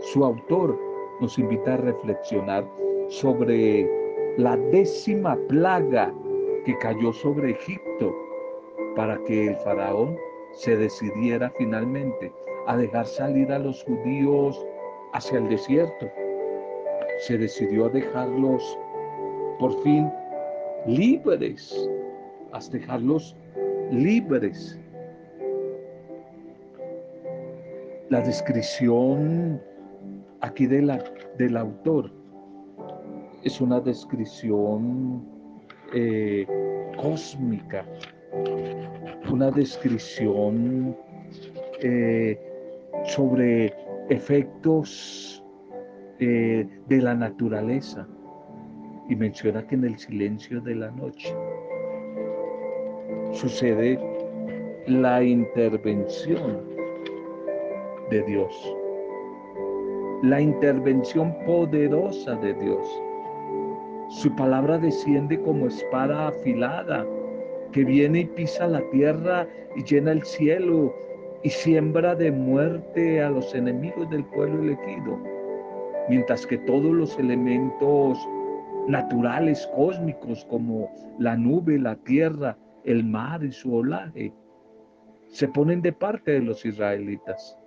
su 0.00 0.24
autor 0.24 0.78
nos 1.20 1.38
invita 1.38 1.74
a 1.74 1.78
reflexionar 1.78 2.64
sobre 3.08 3.88
la 4.38 4.56
décima 4.56 5.36
plaga 5.48 6.12
que 6.64 6.76
cayó 6.78 7.12
sobre 7.12 7.50
Egipto 7.50 8.14
para 8.96 9.18
que 9.24 9.48
el 9.48 9.56
faraón 9.56 10.16
se 10.52 10.76
decidiera 10.76 11.50
finalmente 11.58 12.32
a 12.66 12.76
dejar 12.76 13.06
salir 13.06 13.50
a 13.52 13.58
los 13.58 13.82
judíos 13.84 14.64
hacia 15.12 15.38
el 15.38 15.48
desierto. 15.48 16.06
Se 17.18 17.36
decidió 17.36 17.86
a 17.86 17.90
dejarlos 17.90 18.78
por 19.58 19.72
fin 19.82 20.10
libres, 20.86 21.88
a 22.52 22.58
dejarlos 22.70 23.36
libres. 23.90 24.78
La 28.10 28.20
descripción 28.20 29.60
aquí 30.40 30.66
de 30.66 30.82
la, 30.82 31.02
del 31.38 31.56
autor 31.56 32.10
es 33.42 33.60
una 33.60 33.80
descripción 33.80 35.24
eh, 35.94 36.46
cósmica, 37.00 37.86
una 39.30 39.50
descripción 39.50 40.96
eh, 41.80 42.38
sobre 43.04 43.74
efectos 44.10 45.42
eh, 46.18 46.68
de 46.88 47.00
la 47.00 47.14
naturaleza 47.14 48.06
y 49.08 49.16
menciona 49.16 49.66
que 49.66 49.74
en 49.74 49.84
el 49.84 49.98
silencio 49.98 50.60
de 50.60 50.74
la 50.74 50.90
noche 50.90 51.34
sucede 53.32 53.98
la 54.86 55.22
intervención 55.22 56.62
de 58.10 58.22
Dios. 58.22 58.76
La 60.22 60.40
intervención 60.40 61.34
poderosa 61.44 62.36
de 62.36 62.54
Dios. 62.54 62.86
Su 64.08 64.34
palabra 64.36 64.78
desciende 64.78 65.40
como 65.40 65.66
espada 65.66 66.28
afilada 66.28 67.06
que 67.72 67.84
viene 67.84 68.20
y 68.20 68.24
pisa 68.26 68.66
la 68.66 68.82
tierra 68.90 69.48
y 69.74 69.82
llena 69.84 70.12
el 70.12 70.22
cielo 70.22 70.94
y 71.42 71.50
siembra 71.50 72.14
de 72.14 72.30
muerte 72.30 73.22
a 73.22 73.30
los 73.30 73.54
enemigos 73.54 74.08
del 74.10 74.24
pueblo 74.26 74.62
elegido. 74.62 75.18
Mientras 76.08 76.46
que 76.46 76.58
todos 76.58 76.92
los 76.92 77.18
elementos 77.18 78.18
naturales, 78.88 79.68
cósmicos, 79.74 80.44
como 80.46 80.90
la 81.18 81.36
nube, 81.36 81.78
la 81.78 81.96
tierra, 81.96 82.56
el 82.84 83.04
mar 83.04 83.44
y 83.44 83.52
su 83.52 83.74
olaje, 83.74 84.32
se 85.28 85.48
ponen 85.48 85.80
de 85.82 85.92
parte 85.92 86.32
de 86.32 86.40
los 86.40 86.64
israelitas. 86.64 87.58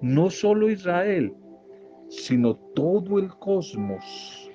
No 0.00 0.30
solo 0.30 0.70
Israel, 0.70 1.34
sino 2.08 2.56
todo 2.74 3.18
el 3.18 3.28
cosmos, 3.36 4.50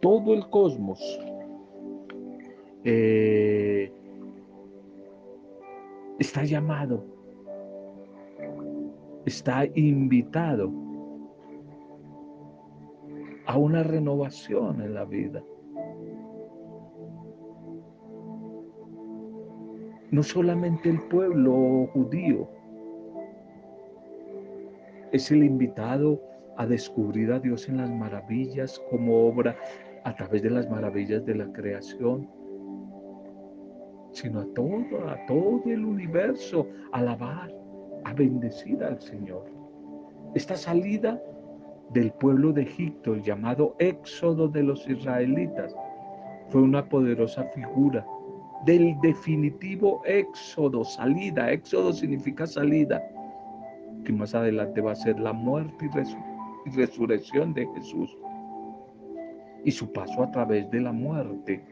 todo 0.00 0.34
el 0.34 0.48
cosmos, 0.48 1.00
eh, 2.84 3.90
está 6.18 6.44
llamado, 6.44 7.04
está 9.24 9.66
invitado 9.74 10.85
a 13.46 13.56
una 13.56 13.82
renovación 13.82 14.80
en 14.80 14.94
la 14.94 15.04
vida. 15.04 15.42
No 20.10 20.22
solamente 20.22 20.88
el 20.88 21.00
pueblo 21.08 21.88
judío, 21.92 22.48
es 25.12 25.30
el 25.30 25.44
invitado 25.44 26.20
a 26.56 26.66
descubrir 26.66 27.32
a 27.32 27.40
Dios 27.40 27.68
en 27.68 27.78
las 27.78 27.90
maravillas 27.90 28.80
como 28.90 29.28
obra 29.28 29.56
a 30.04 30.14
través 30.14 30.42
de 30.42 30.50
las 30.50 30.70
maravillas 30.70 31.24
de 31.24 31.34
la 31.34 31.52
creación 31.52 32.28
sino 34.16 34.40
a 34.40 34.46
todo, 34.54 35.10
a 35.10 35.26
todo 35.26 35.62
el 35.66 35.84
universo, 35.84 36.66
a 36.92 37.00
alabar, 37.00 37.54
a 38.04 38.14
bendecir 38.14 38.82
al 38.82 38.98
Señor. 38.98 39.44
Esta 40.34 40.56
salida 40.56 41.22
del 41.90 42.12
pueblo 42.12 42.52
de 42.52 42.62
Egipto, 42.62 43.14
el 43.14 43.22
llamado 43.22 43.74
éxodo 43.78 44.48
de 44.48 44.62
los 44.62 44.88
israelitas, 44.88 45.74
fue 46.48 46.62
una 46.62 46.88
poderosa 46.88 47.44
figura 47.54 48.06
del 48.64 48.98
definitivo 49.00 50.02
éxodo, 50.04 50.84
salida. 50.84 51.52
Éxodo 51.52 51.92
significa 51.92 52.46
salida, 52.46 53.02
que 54.04 54.12
más 54.12 54.34
adelante 54.34 54.80
va 54.80 54.92
a 54.92 54.96
ser 54.96 55.18
la 55.18 55.32
muerte 55.32 55.88
y, 56.64 56.70
resurrección 56.70 57.54
de 57.54 57.66
Jesús 57.74 58.16
y 59.64 59.70
su 59.70 59.92
paso 59.92 60.24
a 60.24 60.30
través 60.32 60.68
de 60.70 60.80
la 60.80 60.92
muerte 60.92 61.64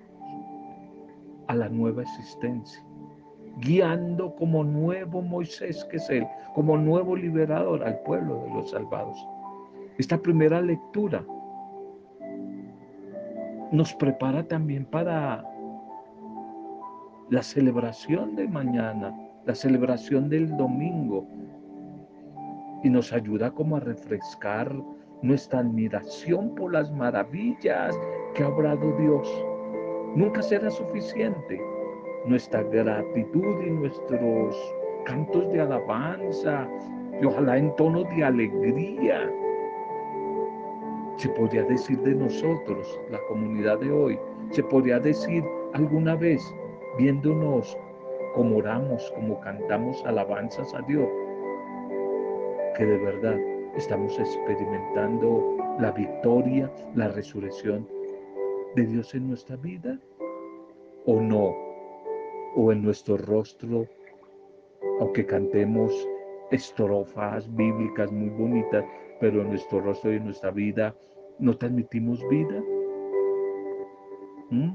a 1.48 1.54
la 1.54 1.68
nueva 1.68 2.02
existencia, 2.02 2.82
guiando 3.58 4.34
como 4.36 4.62
nuevo 4.62 5.20
Moisés 5.20 5.84
que 5.90 5.96
es 5.96 6.08
él, 6.10 6.26
como 6.54 6.76
nuevo 6.76 7.16
liberador 7.16 7.82
al 7.84 7.98
pueblo 8.00 8.44
de 8.44 8.50
los 8.50 8.70
salvados. 8.70 9.33
Esta 9.98 10.18
primera 10.18 10.60
lectura 10.60 11.24
nos 13.72 13.94
prepara 13.94 14.46
también 14.46 14.84
para 14.84 15.44
la 17.30 17.42
celebración 17.42 18.36
de 18.36 18.46
mañana, 18.48 19.14
la 19.46 19.54
celebración 19.54 20.28
del 20.28 20.56
domingo, 20.56 21.26
y 22.82 22.90
nos 22.90 23.12
ayuda 23.12 23.50
como 23.50 23.76
a 23.76 23.80
refrescar 23.80 24.70
nuestra 25.22 25.60
admiración 25.60 26.54
por 26.54 26.72
las 26.72 26.92
maravillas 26.92 27.98
que 28.34 28.42
ha 28.42 28.48
obrado 28.48 28.92
Dios 28.98 29.26
Nunca 30.14 30.42
será 30.42 30.70
suficiente 30.70 31.60
nuestra 32.26 32.62
gratitud 32.62 33.60
y 33.66 33.70
nuestros 33.70 34.56
cantos 35.06 35.52
de 35.52 35.60
alabanza 35.60 36.68
y 37.20 37.24
ojalá 37.24 37.58
en 37.58 37.74
tono 37.74 38.04
de 38.04 38.22
alegría. 38.22 39.28
Se 41.16 41.28
podría 41.28 41.62
decir 41.64 41.98
de 42.00 42.14
nosotros, 42.14 43.00
la 43.10 43.20
comunidad 43.28 43.78
de 43.78 43.90
hoy, 43.92 44.18
se 44.50 44.62
podría 44.64 44.98
decir 44.98 45.44
alguna 45.72 46.16
vez, 46.16 46.42
viéndonos 46.98 47.76
como 48.34 48.58
oramos, 48.58 49.12
como 49.14 49.40
cantamos 49.40 50.04
alabanzas 50.04 50.74
a 50.74 50.82
Dios, 50.82 51.08
que 52.76 52.84
de 52.84 52.98
verdad 52.98 53.38
estamos 53.76 54.18
experimentando 54.18 55.56
la 55.78 55.92
victoria, 55.92 56.70
la 56.94 57.08
resurrección 57.08 57.88
de 58.74 58.86
Dios 58.86 59.14
en 59.14 59.28
nuestra 59.28 59.56
vida 59.56 59.98
o 61.06 61.20
no, 61.20 61.54
o 62.56 62.72
en 62.72 62.82
nuestro 62.82 63.16
rostro, 63.16 63.86
aunque 65.00 65.26
cantemos 65.26 66.08
estrofas 66.50 67.52
bíblicas 67.54 68.10
muy 68.12 68.30
bonitas, 68.30 68.84
pero 69.24 69.40
en 69.40 69.48
nuestro 69.48 69.80
rostro 69.80 70.12
y 70.12 70.16
en 70.16 70.26
nuestra 70.26 70.50
vida 70.50 70.94
no 71.38 71.56
transmitimos 71.56 72.20
vida. 72.28 72.62
¿Mm? 74.50 74.74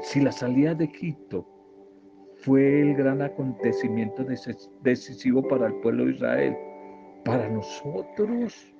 Si 0.00 0.18
la 0.18 0.32
salida 0.32 0.74
de 0.74 0.86
Egipto 0.86 1.46
fue 2.36 2.80
el 2.80 2.94
gran 2.94 3.20
acontecimiento 3.20 4.24
decisivo 4.80 5.46
para 5.46 5.66
el 5.66 5.74
pueblo 5.80 6.06
de 6.06 6.12
Israel, 6.12 6.56
para 7.22 7.50
nosotros 7.50 8.74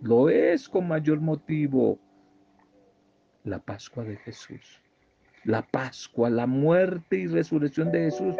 lo 0.00 0.28
es 0.28 0.68
con 0.68 0.86
mayor 0.86 1.20
motivo 1.20 1.98
la 3.42 3.58
Pascua 3.58 4.04
de 4.04 4.18
Jesús. 4.18 4.80
La 5.42 5.66
Pascua, 5.66 6.30
la 6.30 6.46
muerte 6.46 7.16
y 7.16 7.26
resurrección 7.26 7.90
de 7.90 8.04
Jesús 8.04 8.36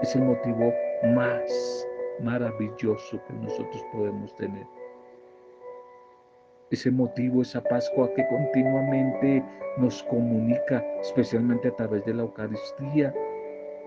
es 0.00 0.14
el 0.14 0.22
motivo 0.22 0.72
más 1.12 1.88
maravilloso 2.22 3.20
que 3.26 3.32
nosotros 3.34 3.84
podemos 3.92 4.34
tener. 4.36 4.66
Ese 6.70 6.90
motivo, 6.90 7.42
esa 7.42 7.62
Pascua 7.62 8.08
que 8.14 8.26
continuamente 8.28 9.44
nos 9.76 10.02
comunica, 10.04 10.84
especialmente 11.00 11.68
a 11.68 11.76
través 11.76 12.04
de 12.04 12.14
la 12.14 12.22
Eucaristía, 12.22 13.12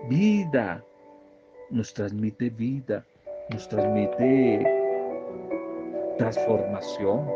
vida, 0.08 0.84
nos 1.70 1.94
transmite 1.94 2.50
vida, 2.50 3.06
nos 3.50 3.68
transmite 3.68 4.66
transformación, 6.18 7.26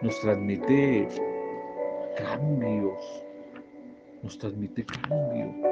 nos 0.00 0.18
transmite 0.20 1.06
cambios, 2.16 3.24
nos 4.22 4.38
transmite 4.38 4.84
cambio. 4.84 5.71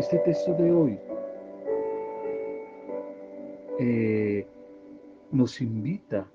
Este 0.00 0.18
texto 0.20 0.54
de 0.54 0.72
hoy 0.72 0.98
eh, 3.78 4.46
nos 5.30 5.60
invita, 5.60 6.26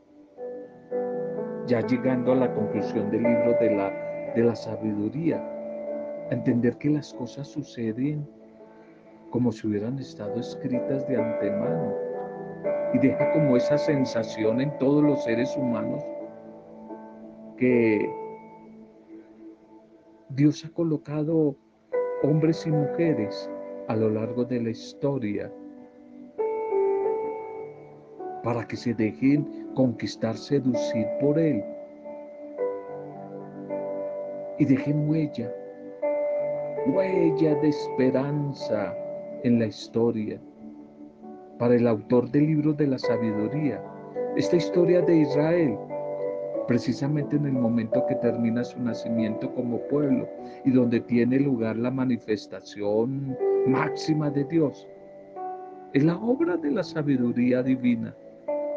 ya 1.65 1.82
llegando 1.82 2.34
a 2.34 2.36
la 2.36 2.54
conclusión 2.54 3.10
del 3.10 3.23
libro 3.23 3.54
de 3.60 3.75
la, 3.75 3.89
de 4.36 4.43
la 4.43 4.56
sabiduría, 4.56 5.38
a 6.30 6.34
entender 6.36 6.78
que 6.78 6.91
las 6.91 7.12
cosas 7.15 7.47
suceden 7.47 8.30
como 9.32 9.51
si 9.51 9.65
hubieran 9.65 9.97
estado 9.97 10.39
escritas 10.39 11.08
de 11.08 11.19
antemano. 11.19 11.91
Y 12.93 12.99
deja 12.99 13.32
como 13.32 13.58
esa 13.58 13.80
sensación 13.80 14.62
en 14.62 14.78
todos 14.78 15.04
los 15.04 15.23
seres 15.23 15.58
humanos 15.58 16.04
que 17.58 18.08
Dios 20.30 20.63
ha 20.63 20.69
colocado 20.69 21.56
hombres 22.21 22.63
y 22.67 22.71
mujeres 22.71 23.49
a 23.88 23.95
lo 23.95 24.10
largo 24.10 24.45
de 24.45 24.62
la 24.62 24.69
historia 24.69 25.52
para 28.43 28.67
que 28.67 28.76
se 28.76 28.93
dejen 28.93 29.67
conquistar, 29.74 30.38
seducir 30.38 31.08
por 31.19 31.39
Él 31.39 31.63
y 34.60 34.65
dejen 34.65 35.10
huella, 35.10 35.52
huella 36.88 37.56
de 37.56 37.69
esperanza 37.69 38.95
en 39.43 39.60
la 39.60 39.65
historia. 39.65 40.39
Para 41.58 41.76
el 41.76 41.88
autor 41.88 42.30
del 42.32 42.48
libro 42.48 42.74
de 42.74 42.88
la 42.88 43.00
sabiduría, 43.00 43.82
esta 44.36 44.58
historia 44.58 45.02
de 45.02 45.17
Israel 45.17 45.78
precisamente 46.67 47.36
en 47.36 47.45
el 47.45 47.54
momento 47.54 48.06
que 48.08 48.15
termina 48.15 48.63
su 48.63 48.80
nacimiento 48.82 49.54
como 49.54 49.80
pueblo 49.88 50.28
y 50.63 50.71
donde 50.71 50.99
tiene 51.01 51.39
lugar 51.39 51.78
la 51.78 51.91
manifestación 51.91 53.38
máxima 53.67 54.30
de 54.30 54.43
Dios. 54.45 54.88
Es 55.93 56.04
la 56.04 56.17
obra 56.17 56.58
de 56.58 56.71
la 56.71 56.84
sabiduría 56.84 57.63
divina, 57.63 58.15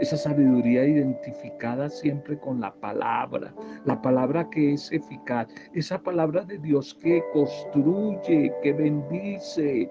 esa 0.00 0.16
sabiduría 0.16 0.84
identificada 0.84 1.88
siempre 1.88 2.38
con 2.38 2.60
la 2.60 2.72
palabra, 2.74 3.52
la 3.84 4.00
palabra 4.00 4.48
que 4.50 4.74
es 4.74 4.92
eficaz, 4.92 5.48
esa 5.74 5.98
palabra 5.98 6.44
de 6.44 6.58
Dios 6.58 6.94
que 7.02 7.22
construye, 7.32 8.52
que 8.62 8.72
bendice. 8.72 9.90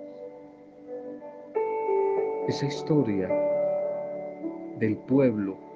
Esa 2.48 2.66
historia 2.66 3.30
del 4.80 4.96
pueblo 5.00 5.67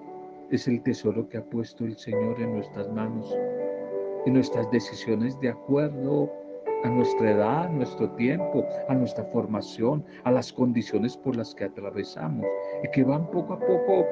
es 0.52 0.68
el 0.68 0.82
tesoro 0.84 1.28
que 1.30 1.38
ha 1.38 1.44
puesto 1.44 1.86
el 1.86 1.98
Señor 1.98 2.40
en 2.42 2.56
nuestras 2.56 2.92
manos, 2.92 3.34
en 4.26 4.34
nuestras 4.34 4.70
decisiones 4.72 5.40
de 5.40 5.50
acuerdo 5.50 6.32
a 6.84 6.90
nuestra 6.90 7.32
edad, 7.32 7.66
a 7.66 7.70
nuestro 7.70 8.10
tiempo, 8.12 8.66
a 8.90 8.94
nuestra 8.94 9.24
formación, 9.26 10.04
a 10.24 10.32
las 10.32 10.52
condiciones 10.52 11.16
por 11.16 11.36
las 11.36 11.56
que 11.56 11.66
atravesamos 11.66 12.46
y 12.84 12.90
que 12.92 13.04
van 13.04 13.30
poco 13.32 13.54
a 13.54 13.60
poco 13.60 14.06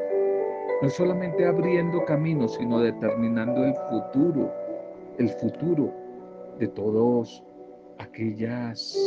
no 0.82 0.90
solamente 0.90 1.46
abriendo 1.46 2.06
caminos, 2.06 2.56
sino 2.56 2.80
determinando 2.80 3.66
el 3.66 3.76
futuro, 3.90 4.50
el 5.18 5.30
futuro 5.30 5.94
de 6.58 6.68
todas 6.70 7.44
aquellas 7.98 8.98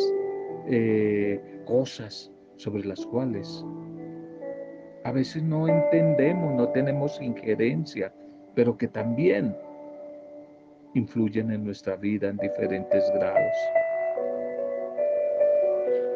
eh, 0.67 1.41
cosas 1.65 2.31
sobre 2.57 2.85
las 2.85 3.07
cuales 3.07 3.65
a 5.05 5.13
veces 5.13 5.43
no 5.43 5.69
entendemos, 5.69 6.55
no 6.55 6.69
tenemos 6.69 7.21
injerencia, 7.21 8.13
pero 8.55 8.77
que 8.77 8.89
también 8.89 9.57
influyen 10.95 11.51
en 11.51 11.65
nuestra 11.65 11.97
vida 11.97 12.29
en 12.29 12.37
diferentes 12.37 13.11
grados. 13.15 13.53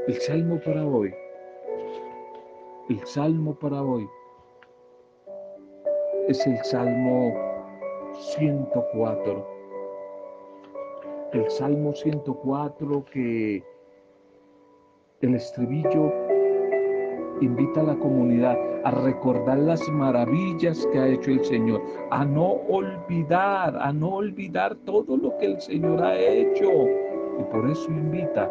El 0.06 0.14
salmo 0.20 0.60
para 0.60 0.86
hoy, 0.86 1.12
el 2.88 3.04
salmo 3.06 3.54
para 3.58 3.82
hoy 3.82 4.06
es 6.28 6.46
el 6.46 6.58
salmo 6.64 7.34
104. 8.14 9.56
El 11.32 11.50
salmo 11.50 11.92
104 11.92 13.04
que 13.06 13.64
el 15.22 15.34
estribillo 15.34 16.35
invita 17.40 17.80
a 17.80 17.84
la 17.84 17.96
comunidad 17.96 18.56
a 18.84 18.90
recordar 18.90 19.58
las 19.58 19.86
maravillas 19.88 20.86
que 20.92 20.98
ha 20.98 21.08
hecho 21.08 21.30
el 21.30 21.44
Señor, 21.44 21.82
a 22.10 22.24
no 22.24 22.52
olvidar, 22.68 23.76
a 23.76 23.92
no 23.92 24.16
olvidar 24.16 24.74
todo 24.84 25.16
lo 25.16 25.36
que 25.38 25.46
el 25.46 25.60
Señor 25.60 26.02
ha 26.02 26.18
hecho. 26.18 26.70
Y 27.38 27.42
por 27.50 27.68
eso 27.68 27.90
invita 27.90 28.50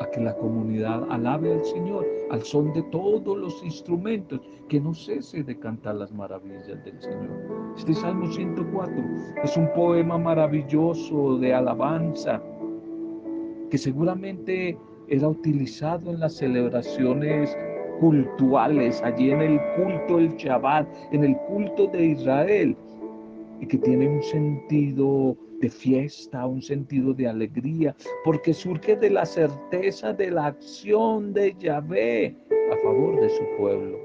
a 0.00 0.06
que 0.10 0.20
la 0.20 0.34
comunidad 0.36 1.06
alabe 1.10 1.52
al 1.52 1.64
Señor 1.64 2.06
al 2.30 2.42
son 2.42 2.72
de 2.72 2.82
todos 2.84 3.36
los 3.36 3.62
instrumentos, 3.62 4.40
que 4.68 4.80
no 4.80 4.94
cese 4.94 5.42
de 5.42 5.58
cantar 5.58 5.96
las 5.96 6.12
maravillas 6.12 6.82
del 6.82 7.00
Señor. 7.00 7.74
Este 7.76 7.92
Salmo 7.92 8.26
104 8.26 8.94
es 9.44 9.56
un 9.56 9.70
poema 9.74 10.16
maravilloso 10.16 11.36
de 11.38 11.52
alabanza 11.52 12.40
que 13.70 13.76
seguramente 13.76 14.78
era 15.08 15.28
utilizado 15.28 16.10
en 16.10 16.20
las 16.20 16.36
celebraciones 16.36 17.54
cultuales, 18.02 19.00
allí 19.04 19.30
en 19.30 19.40
el 19.40 19.60
culto 19.76 20.16
del 20.16 20.34
Shabbat, 20.34 20.88
en 21.12 21.22
el 21.22 21.36
culto 21.46 21.86
de 21.86 22.06
Israel, 22.06 22.76
y 23.60 23.66
que 23.66 23.78
tiene 23.78 24.08
un 24.08 24.20
sentido 24.24 25.36
de 25.60 25.70
fiesta, 25.70 26.44
un 26.44 26.60
sentido 26.60 27.14
de 27.14 27.28
alegría, 27.28 27.94
porque 28.24 28.52
surge 28.52 28.96
de 28.96 29.08
la 29.08 29.24
certeza 29.24 30.12
de 30.12 30.32
la 30.32 30.46
acción 30.46 31.32
de 31.32 31.54
Yahvé 31.60 32.34
a 32.72 32.76
favor 32.78 33.20
de 33.20 33.28
su 33.28 33.44
pueblo. 33.56 33.96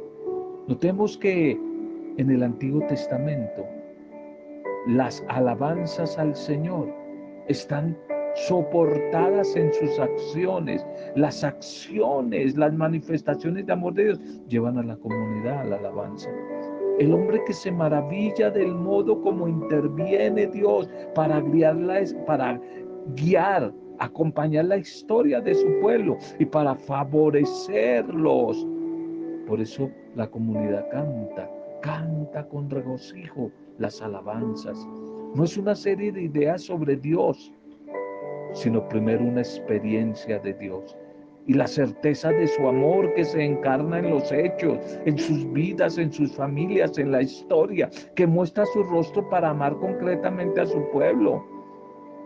Notemos 0.68 1.18
que 1.18 1.60
en 2.18 2.30
el 2.30 2.44
Antiguo 2.44 2.86
Testamento 2.86 3.66
las 4.86 5.26
alabanzas 5.28 6.20
al 6.20 6.36
Señor 6.36 6.94
están 7.48 7.98
soportadas 8.46 9.56
en 9.56 9.74
sus 9.74 10.00
acciones. 10.00 10.86
Las 11.16 11.44
acciones, 11.44 12.56
las 12.56 12.74
manifestaciones 12.74 13.66
de 13.66 13.74
amor 13.74 13.94
de 13.94 14.06
Dios 14.06 14.20
llevan 14.48 14.78
a 14.78 14.84
la 14.84 14.96
comunidad 14.98 15.62
a 15.62 15.66
la 15.66 15.78
alabanza. 15.78 16.30
El 17.00 17.14
hombre 17.14 17.42
que 17.46 17.54
se 17.54 17.72
maravilla 17.72 18.50
del 18.50 18.74
modo 18.74 19.22
como 19.22 19.48
interviene 19.48 20.48
Dios 20.48 20.90
para 21.14 21.42
guiarla, 21.42 22.02
para 22.26 22.60
guiar, 23.16 23.74
acompañar 24.00 24.66
la 24.66 24.78
historia 24.78 25.42
de 25.42 25.56
su 25.56 25.68
pueblo 25.82 26.18
y 26.40 26.46
para 26.46 26.76
favorecerlos. 26.76 28.68
Por 29.48 29.62
eso 29.62 29.90
la 30.16 30.28
comunidad 30.30 30.88
canta, 30.90 31.50
canta 31.82 32.48
con 32.48 32.70
regocijo 32.70 33.52
las 33.78 34.02
alabanzas. 34.02 34.78
No 35.36 35.44
es 35.44 35.58
una 35.58 35.76
serie 35.76 36.12
de 36.12 36.24
ideas 36.24 36.64
sobre 36.64 36.96
Dios, 36.96 37.54
sino 38.54 38.88
primero 38.90 39.24
una 39.24 39.42
experiencia 39.42 40.40
de 40.40 40.54
Dios 40.54 40.98
y 41.48 41.54
la 41.54 41.66
certeza 41.66 42.30
de 42.30 42.46
su 42.48 42.68
amor 42.68 43.14
que 43.14 43.24
se 43.24 43.42
encarna 43.42 44.00
en 44.00 44.10
los 44.10 44.32
hechos, 44.32 44.78
en 45.06 45.18
sus 45.18 45.52
vidas, 45.54 45.98
en 45.98 46.12
sus 46.12 46.36
familias, 46.36 46.98
en 46.98 47.12
la 47.12 47.22
historia, 47.22 47.90
que 48.16 48.28
muestra 48.28 48.66
su 48.66 48.84
rostro 48.84 49.28
para 49.30 49.50
amar 49.50 49.76
concretamente 49.78 50.60
a 50.60 50.66
su 50.66 50.84
pueblo. 50.92 51.44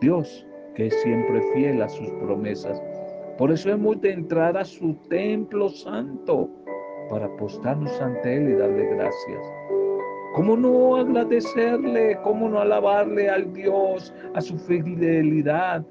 Dios, 0.02 0.46
que 0.74 0.88
es 0.88 1.02
siempre 1.02 1.40
fiel 1.54 1.84
a 1.84 1.90
sus 1.90 2.10
promesas. 2.14 2.82
Por 3.38 3.52
eso 3.52 3.70
hemos 3.70 4.02
de 4.02 4.14
entrar 4.14 4.58
a 4.58 4.66
su 4.66 4.96
templo 5.08 5.70
santo 5.70 6.50
para 7.08 7.28
apostarnos 7.28 8.02
ante 8.02 8.38
Él 8.38 8.50
y 8.50 8.54
darle 8.54 8.88
gracias. 8.96 9.54
¿Cómo 10.34 10.58
no 10.58 10.96
agradecerle? 10.96 12.18
¿Cómo 12.24 12.50
no 12.50 12.60
alabarle 12.62 13.30
al 13.30 13.54
Dios, 13.54 14.14
a 14.34 14.42
su 14.42 14.58
fidelidad, 14.58 15.86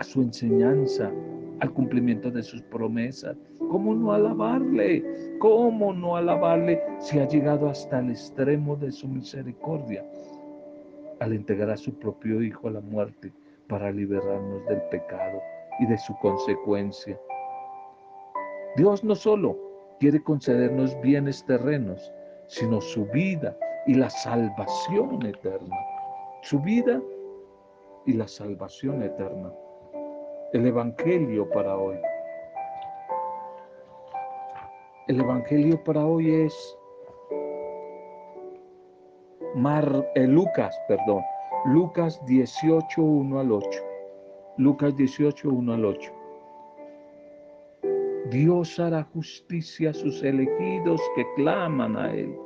a 0.00 0.02
su 0.02 0.22
enseñanza, 0.22 1.12
al 1.60 1.72
cumplimiento 1.74 2.30
de 2.30 2.42
sus 2.42 2.62
promesas. 2.62 3.36
¿Cómo 3.58 3.94
no 3.94 4.14
alabarle? 4.14 5.04
¿Cómo 5.38 5.92
no 5.92 6.16
alabarle 6.16 6.82
si 7.00 7.18
ha 7.18 7.28
llegado 7.28 7.68
hasta 7.68 7.98
el 7.98 8.10
extremo 8.10 8.76
de 8.76 8.90
su 8.92 9.06
misericordia 9.06 10.02
al 11.20 11.34
entregar 11.34 11.68
a 11.68 11.76
su 11.76 11.92
propio 11.98 12.42
Hijo 12.42 12.68
a 12.68 12.70
la 12.70 12.80
muerte 12.80 13.30
para 13.68 13.92
liberarnos 13.92 14.66
del 14.68 14.80
pecado 14.90 15.38
y 15.80 15.86
de 15.86 15.98
su 15.98 16.16
consecuencia? 16.16 17.20
Dios 18.76 19.04
no 19.04 19.14
solo 19.14 19.54
quiere 20.00 20.22
concedernos 20.22 20.98
bienes 21.02 21.44
terrenos, 21.44 22.10
sino 22.46 22.80
su 22.80 23.04
vida 23.04 23.54
y 23.86 23.94
la 23.94 24.08
salvación 24.08 25.26
eterna. 25.26 25.76
Su 26.40 26.58
vida 26.58 27.02
y 28.06 28.14
la 28.14 28.26
salvación 28.26 29.02
eterna 29.02 29.52
el 30.52 30.66
Evangelio 30.66 31.48
para 31.50 31.76
hoy. 31.76 31.96
El 35.06 35.20
Evangelio 35.20 35.82
para 35.84 36.04
hoy 36.04 36.30
es 36.30 36.78
Mar, 39.54 40.10
eh, 40.14 40.26
Lucas, 40.26 40.76
perdón, 40.88 41.22
Lucas 41.66 42.20
18, 42.26 43.00
1 43.00 43.40
al 43.40 43.52
8. 43.52 43.68
Lucas 44.58 44.96
18, 44.96 45.48
1 45.48 45.72
al 45.72 45.84
8. 45.84 46.12
Dios 48.30 48.78
hará 48.78 49.04
justicia 49.12 49.90
a 49.90 49.94
sus 49.94 50.22
elegidos 50.22 51.00
que 51.14 51.24
claman 51.36 51.96
a 51.96 52.12
Él. 52.12 52.36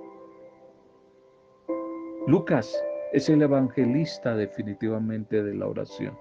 Lucas 2.26 2.74
es 3.12 3.28
el 3.28 3.42
evangelista 3.42 4.34
definitivamente 4.34 5.42
de 5.42 5.54
la 5.54 5.66
oración. 5.66 6.16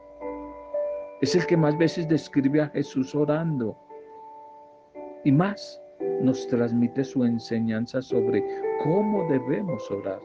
Es 1.21 1.35
el 1.35 1.45
que 1.45 1.57
más 1.57 1.77
veces 1.77 2.07
describe 2.07 2.61
a 2.61 2.69
Jesús 2.69 3.15
orando. 3.15 3.77
Y 5.23 5.31
más 5.31 5.81
nos 6.21 6.47
transmite 6.47 7.03
su 7.03 7.23
enseñanza 7.23 8.01
sobre 8.01 8.43
cómo 8.83 9.29
debemos 9.29 9.89
orar. 9.89 10.19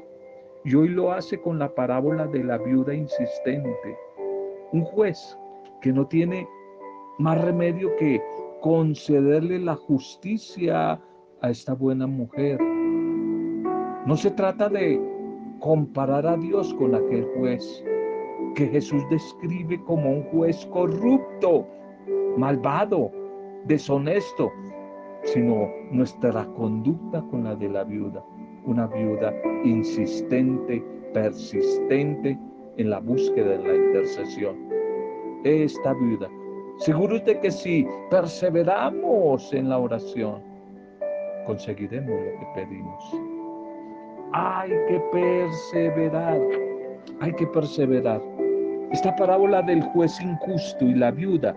Y 0.65 0.75
hoy 0.75 0.89
lo 0.89 1.13
hace 1.13 1.41
con 1.41 1.59
la 1.59 1.73
parábola 1.75 2.27
de 2.27 2.43
la 2.43 2.59
viuda 2.59 2.95
insistente. 2.95 3.97
Un 4.73 4.85
juez 4.85 5.39
que 5.81 5.93
no 5.93 6.07
tiene 6.07 6.47
más 7.19 7.41
remedio 7.43 7.95
que 7.97 8.21
concederle 8.61 9.61
la 9.61 9.77
justicia 9.77 11.01
a 11.41 11.51
esta 11.51 11.75
buena 11.75 12.07
mujer. 12.07 12.61
No 12.61 14.17
se 14.17 14.31
trata 14.31 14.69
de 14.69 15.01
comparar 15.61 16.27
a 16.27 16.37
Dios 16.37 16.75
con 16.75 16.95
aquel 16.95 17.25
juez 17.37 17.85
que 18.59 18.67
Jesús 18.67 19.09
describe 19.09 19.81
como 19.85 20.11
un 20.11 20.23
juez 20.31 20.67
corrupto, 20.73 21.65
malvado, 22.37 23.09
deshonesto, 23.67 24.51
sino 25.23 25.69
nuestra 25.93 26.45
conducta 26.57 27.23
con 27.31 27.45
la 27.45 27.55
de 27.55 27.69
la 27.69 27.85
viuda, 27.85 28.21
una 28.65 28.89
viuda 28.89 29.33
insistente, 29.63 30.85
persistente 31.15 32.37
en 32.79 32.91
la 32.91 32.99
búsqueda 32.99 33.59
de 33.59 33.59
la 33.59 33.75
intercesión. 33.77 34.57
Esta 35.45 35.95
viuda, 35.95 36.29
seguro 36.79 37.21
de 37.21 37.39
que 37.39 37.53
si 37.53 37.87
perseveramos 38.11 39.55
en 39.55 39.69
la 39.69 39.79
oración, 39.79 40.43
conseguiremos 41.47 42.11
lo 42.11 42.41
que 42.41 42.47
pedimos. 42.57 43.05
Hay 44.33 44.71
que 44.89 45.01
perseverar 45.13 46.41
hay 47.21 47.33
que 47.33 47.47
perseverar. 47.47 48.21
Esta 48.93 49.15
parábola 49.17 49.61
del 49.63 49.83
juez 49.83 50.19
injusto 50.21 50.85
y 50.85 50.95
la 50.95 51.11
viuda 51.11 51.55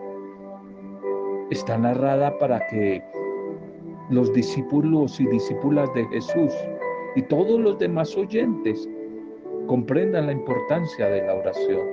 está 1.50 1.78
narrada 1.78 2.38
para 2.40 2.66
que 2.68 3.02
los 4.10 4.34
discípulos 4.34 5.20
y 5.20 5.28
discípulas 5.28 5.94
de 5.94 6.06
Jesús 6.08 6.54
y 7.16 7.22
todos 7.24 7.60
los 7.60 7.80
demás 7.80 8.16
oyentes 8.18 8.88
comprendan 9.68 10.26
la 10.26 10.34
importancia 10.34 11.08
de 11.08 11.26
la 11.26 11.36
oración. 11.36 11.88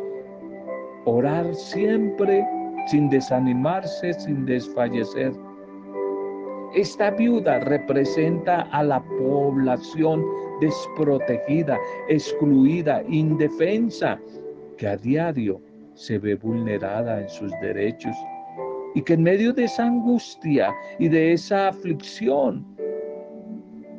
Orar 1.04 1.54
siempre 1.54 2.44
sin 2.88 3.08
desanimarse, 3.08 4.14
sin 4.14 4.44
desfallecer. 4.44 5.32
Esta 6.74 7.12
viuda 7.12 7.60
representa 7.60 8.62
a 8.72 8.82
la 8.82 9.00
población 9.04 10.24
desprotegida, 10.60 11.78
excluida, 12.08 13.02
indefensa, 13.08 14.20
que 14.78 14.88
a 14.88 14.96
diario 14.96 15.60
se 15.94 16.18
ve 16.18 16.36
vulnerada 16.36 17.20
en 17.20 17.28
sus 17.28 17.52
derechos 17.60 18.16
y 18.94 19.02
que 19.02 19.14
en 19.14 19.22
medio 19.22 19.52
de 19.52 19.64
esa 19.64 19.84
angustia 19.84 20.72
y 20.98 21.08
de 21.08 21.32
esa 21.32 21.68
aflicción, 21.68 22.64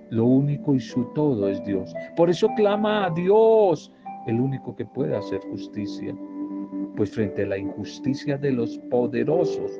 lo 0.10 0.26
único 0.26 0.74
y 0.74 0.80
su 0.80 1.04
todo 1.14 1.48
es 1.48 1.64
Dios. 1.64 1.94
Por 2.16 2.30
eso 2.30 2.50
clama 2.56 3.06
a 3.06 3.10
Dios, 3.12 3.94
el 4.26 4.40
único 4.40 4.76
que 4.76 4.86
puede 4.86 5.16
hacer 5.16 5.40
justicia. 5.52 6.16
Pues 6.96 7.12
frente 7.12 7.44
a 7.44 7.48
la 7.48 7.58
injusticia 7.58 8.38
de 8.38 8.52
los 8.52 8.78
poderosos, 8.90 9.80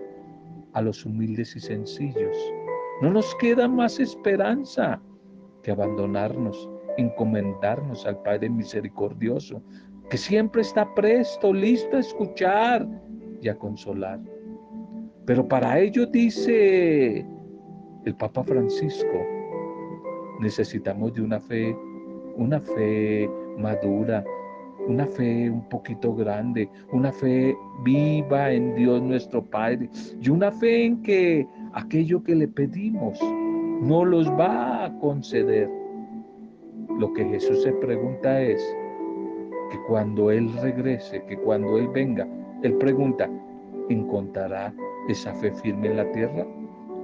a 0.74 0.82
los 0.82 1.06
humildes 1.06 1.56
y 1.56 1.60
sencillos, 1.60 2.38
no 3.02 3.12
nos 3.12 3.34
queda 3.36 3.68
más 3.68 4.00
esperanza 4.00 5.02
que 5.64 5.72
abandonarnos, 5.72 6.70
encomendarnos 6.98 8.06
al 8.06 8.22
Padre 8.22 8.50
misericordioso, 8.50 9.62
que 10.10 10.18
siempre 10.18 10.62
está 10.62 10.94
presto, 10.96 11.54
listo 11.54 11.98
a 11.98 12.00
escuchar 12.00 12.88
y 13.42 13.50
a 13.50 13.56
consolar. 13.56 14.20
Pero 15.26 15.48
para 15.48 15.80
ello 15.80 16.06
dice 16.08 17.26
el 18.06 18.16
Papa 18.16 18.44
Francisco. 18.44 19.26
Necesitamos 20.40 21.14
de 21.14 21.22
una 21.22 21.40
fe, 21.40 21.78
una 22.36 22.60
fe 22.60 23.30
madura, 23.58 24.24
una 24.88 25.06
fe 25.06 25.50
un 25.50 25.68
poquito 25.70 26.16
grande, 26.16 26.70
una 26.92 27.12
fe 27.12 27.56
viva 27.84 28.52
en 28.52 28.74
Dios 28.76 29.02
nuestro 29.02 29.44
Padre 29.46 29.90
y 30.20 30.30
una 30.30 30.52
fe 30.52 30.86
en 30.86 31.04
que 31.04 31.48
aquello 31.74 32.24
que 32.24 32.36
le 32.36 32.48
pedimos 32.48 33.20
no 33.82 34.06
los 34.06 34.28
va 34.32 34.86
a 34.86 35.00
conceder. 35.00 35.70
Lo 36.98 37.14
que 37.14 37.26
Jesús 37.26 37.62
se 37.64 37.72
pregunta 37.74 38.42
es 38.42 38.60
que 39.70 39.80
cuando 39.88 40.32
Él 40.32 40.52
regrese, 40.62 41.24
que 41.26 41.38
cuando 41.38 41.78
Él 41.78 41.88
venga, 41.90 42.28
Él 42.64 42.76
pregunta, 42.78 43.30
¿encontrará 43.90 44.74
esa 45.08 45.34
fe 45.36 45.52
firme 45.52 45.88
en 45.88 45.98
la 45.98 46.12
tierra? 46.12 46.46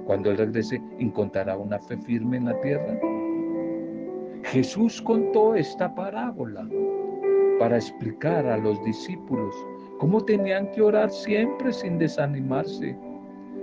Cuando 0.04 0.30
Él 0.30 0.38
regrese, 0.38 0.80
¿encontrará 0.98 1.56
una 1.56 1.78
fe 1.78 1.96
firme 1.98 2.36
en 2.36 2.46
la 2.46 2.60
tierra? 2.60 2.98
Jesús 4.44 5.02
contó 5.02 5.54
esta 5.54 5.92
parábola 5.94 6.68
para 7.58 7.76
explicar 7.76 8.46
a 8.46 8.56
los 8.56 8.82
discípulos 8.84 9.54
cómo 9.98 10.24
tenían 10.24 10.70
que 10.70 10.82
orar 10.82 11.10
siempre 11.10 11.72
sin 11.72 11.98
desanimarse. 11.98 12.96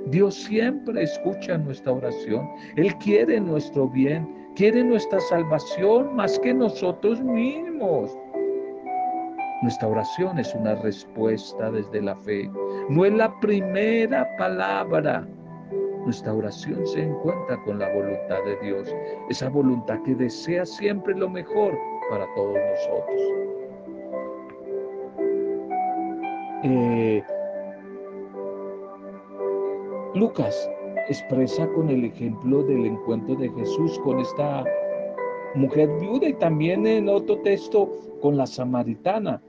Dios 0.08 0.36
siempre 0.36 1.04
escucha 1.04 1.58
nuestra 1.58 1.94
oración. 1.94 2.50
Él 2.76 2.94
quiere 2.98 3.40
nuestro 3.40 3.88
bien, 3.88 4.28
quiere 4.56 4.84
nuestra 4.84 5.20
salvación 5.22 6.16
más 6.16 6.38
que 6.40 6.54
nosotros 6.54 7.22
mismos. 7.22 8.18
Nuestra 9.64 9.88
oración 9.88 10.38
es 10.40 10.54
una 10.56 10.76
respuesta 10.76 11.72
desde 11.72 12.02
la 12.02 12.18
fe. 12.18 12.52
No 12.90 13.06
es 13.06 13.14
la 13.14 13.40
primera 13.40 14.28
palabra. 14.38 15.26
Nuestra 16.04 16.34
oración 16.34 16.86
se 16.86 17.04
encuentra 17.04 17.58
con 17.64 17.80
la 17.80 17.88
voluntad 17.94 18.44
de 18.46 18.58
Dios. 18.62 18.94
Esa 19.30 19.48
voluntad 19.48 20.02
que 20.04 20.16
desea 20.16 20.66
siempre 20.66 21.16
lo 21.16 21.30
mejor 21.30 21.74
para 22.10 22.28
todos 22.36 22.58
nosotros. 22.58 23.22
Eh, 26.64 27.24
Lucas 30.14 30.70
expresa 31.08 31.66
con 31.70 31.90
el 31.90 32.04
ejemplo 32.04 32.64
del 32.64 32.86
encuentro 32.86 33.36
de 33.36 33.50
Jesús 33.50 33.98
con 34.00 34.20
esta 34.20 34.66
mujer 35.56 35.90
viuda 36.02 36.28
y 36.28 36.34
también 36.34 36.86
en 36.86 37.08
otro 37.08 37.38
texto 37.44 37.90
con 38.22 38.36
la 38.36 38.46
samaritana, 38.46 39.42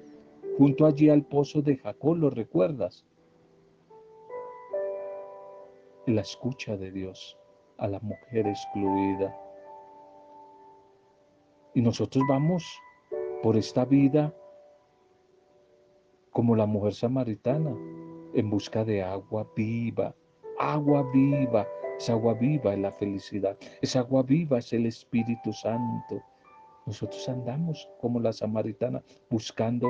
junto 0.58 0.86
allí 0.86 1.08
al 1.08 1.24
pozo 1.24 1.62
de 1.62 1.76
Jacob, 1.76 2.16
¿lo 2.16 2.30
recuerdas? 2.30 3.04
La 6.06 6.20
escucha 6.20 6.76
de 6.76 6.90
Dios 6.90 7.36
a 7.78 7.88
la 7.88 7.98
mujer 8.00 8.46
excluida. 8.46 9.36
Y 11.74 11.82
nosotros 11.82 12.24
vamos 12.28 12.64
por 13.42 13.56
esta 13.56 13.84
vida 13.84 14.32
como 16.30 16.56
la 16.56 16.66
mujer 16.66 16.94
samaritana, 16.94 17.70
en 18.34 18.50
busca 18.50 18.84
de 18.84 19.02
agua 19.02 19.46
viva, 19.56 20.14
agua 20.58 21.08
viva. 21.12 21.66
Esa 21.98 22.14
agua 22.14 22.34
viva 22.34 22.74
es 22.74 22.80
la 22.80 22.90
felicidad, 22.90 23.56
esa 23.80 24.00
agua 24.00 24.24
viva 24.24 24.58
es 24.58 24.72
el 24.72 24.86
Espíritu 24.86 25.52
Santo. 25.52 26.20
Nosotros 26.86 27.28
andamos 27.28 27.88
como 28.00 28.20
la 28.20 28.32
samaritana 28.32 29.02
buscando 29.30 29.88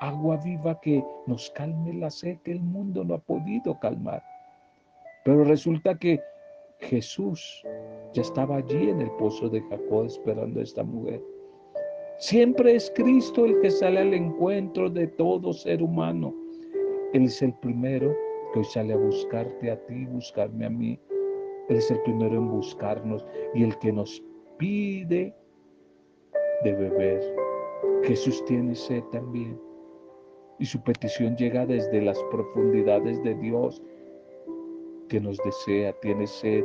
agua 0.00 0.36
viva 0.38 0.78
que 0.80 1.04
nos 1.26 1.50
calme 1.50 1.92
la 1.94 2.10
sed 2.10 2.38
que 2.44 2.52
el 2.52 2.60
mundo 2.60 3.04
no 3.04 3.14
ha 3.14 3.18
podido 3.18 3.78
calmar. 3.80 4.22
Pero 5.24 5.44
resulta 5.44 5.98
que 5.98 6.20
Jesús 6.80 7.62
ya 8.12 8.22
estaba 8.22 8.56
allí 8.56 8.90
en 8.90 9.00
el 9.00 9.10
pozo 9.12 9.48
de 9.48 9.60
Jacob 9.62 10.06
esperando 10.06 10.60
a 10.60 10.62
esta 10.62 10.84
mujer. 10.84 11.22
Siempre 12.18 12.74
es 12.74 12.90
Cristo 12.94 13.44
el 13.44 13.60
que 13.60 13.70
sale 13.70 14.00
al 14.00 14.14
encuentro 14.14 14.88
de 14.88 15.06
todo 15.06 15.52
ser 15.52 15.82
humano. 15.82 16.34
Él 17.12 17.24
es 17.24 17.42
el 17.42 17.54
primero 17.54 18.14
que 18.52 18.60
hoy 18.60 18.64
sale 18.64 18.94
a 18.94 18.96
buscarte 18.96 19.70
a 19.70 19.76
ti, 19.86 20.06
buscarme 20.06 20.66
a 20.66 20.70
mí. 20.70 20.98
Él 21.68 21.76
es 21.76 21.90
el 21.90 22.00
primero 22.02 22.34
en 22.34 22.50
buscarnos 22.50 23.24
y 23.54 23.62
el 23.62 23.78
que 23.78 23.92
nos 23.92 24.22
pide 24.56 25.34
de 26.64 26.72
beber. 26.72 27.36
Jesús 28.04 28.44
tiene 28.46 28.74
sed 28.74 29.02
también. 29.12 29.67
Y 30.58 30.66
su 30.66 30.82
petición 30.82 31.36
llega 31.36 31.66
desde 31.66 32.02
las 32.02 32.22
profundidades 32.30 33.22
de 33.22 33.34
Dios 33.36 33.82
que 35.08 35.20
nos 35.20 35.38
desea, 35.38 35.92
tiene 36.00 36.26
sed 36.26 36.64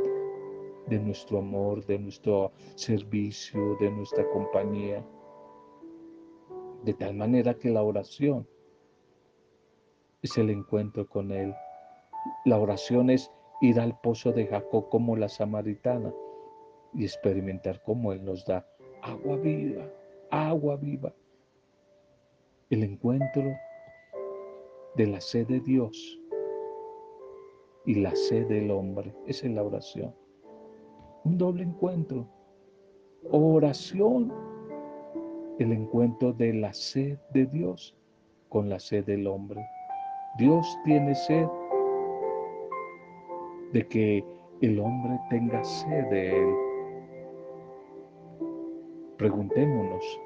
de 0.86 0.98
nuestro 0.98 1.38
amor, 1.38 1.84
de 1.86 1.98
nuestro 1.98 2.52
servicio, 2.74 3.76
de 3.80 3.90
nuestra 3.90 4.28
compañía. 4.30 5.04
De 6.84 6.92
tal 6.94 7.14
manera 7.14 7.54
que 7.54 7.70
la 7.70 7.82
oración 7.82 8.46
es 10.22 10.36
el 10.36 10.50
encuentro 10.50 11.06
con 11.08 11.30
Él. 11.30 11.54
La 12.44 12.58
oración 12.58 13.10
es 13.10 13.30
ir 13.60 13.80
al 13.80 13.98
pozo 14.00 14.32
de 14.32 14.46
Jacob 14.46 14.88
como 14.88 15.16
la 15.16 15.28
samaritana 15.28 16.12
y 16.92 17.04
experimentar 17.04 17.82
cómo 17.82 18.12
Él 18.12 18.24
nos 18.24 18.44
da 18.44 18.66
agua 19.02 19.36
viva, 19.36 19.88
agua 20.30 20.76
viva. 20.76 21.12
El 22.70 22.82
encuentro 22.82 23.54
de 24.96 25.06
la 25.06 25.20
sed 25.20 25.46
de 25.48 25.60
Dios 25.60 26.20
y 27.84 27.96
la 27.96 28.14
sed 28.14 28.46
del 28.48 28.70
hombre. 28.70 29.14
Esa 29.26 29.46
es 29.46 29.52
la 29.52 29.62
oración. 29.62 30.14
Un 31.24 31.38
doble 31.38 31.64
encuentro. 31.64 32.26
Oración, 33.30 34.32
el 35.58 35.72
encuentro 35.72 36.32
de 36.32 36.52
la 36.54 36.72
sed 36.72 37.18
de 37.32 37.46
Dios 37.46 37.96
con 38.48 38.68
la 38.68 38.78
sed 38.78 39.04
del 39.04 39.26
hombre. 39.26 39.64
Dios 40.38 40.66
tiene 40.84 41.14
sed 41.14 41.46
de 43.72 43.86
que 43.88 44.24
el 44.60 44.78
hombre 44.78 45.18
tenga 45.30 45.62
sed 45.64 46.04
de 46.10 46.38
Él. 46.38 46.54
Preguntémonos, 49.16 50.20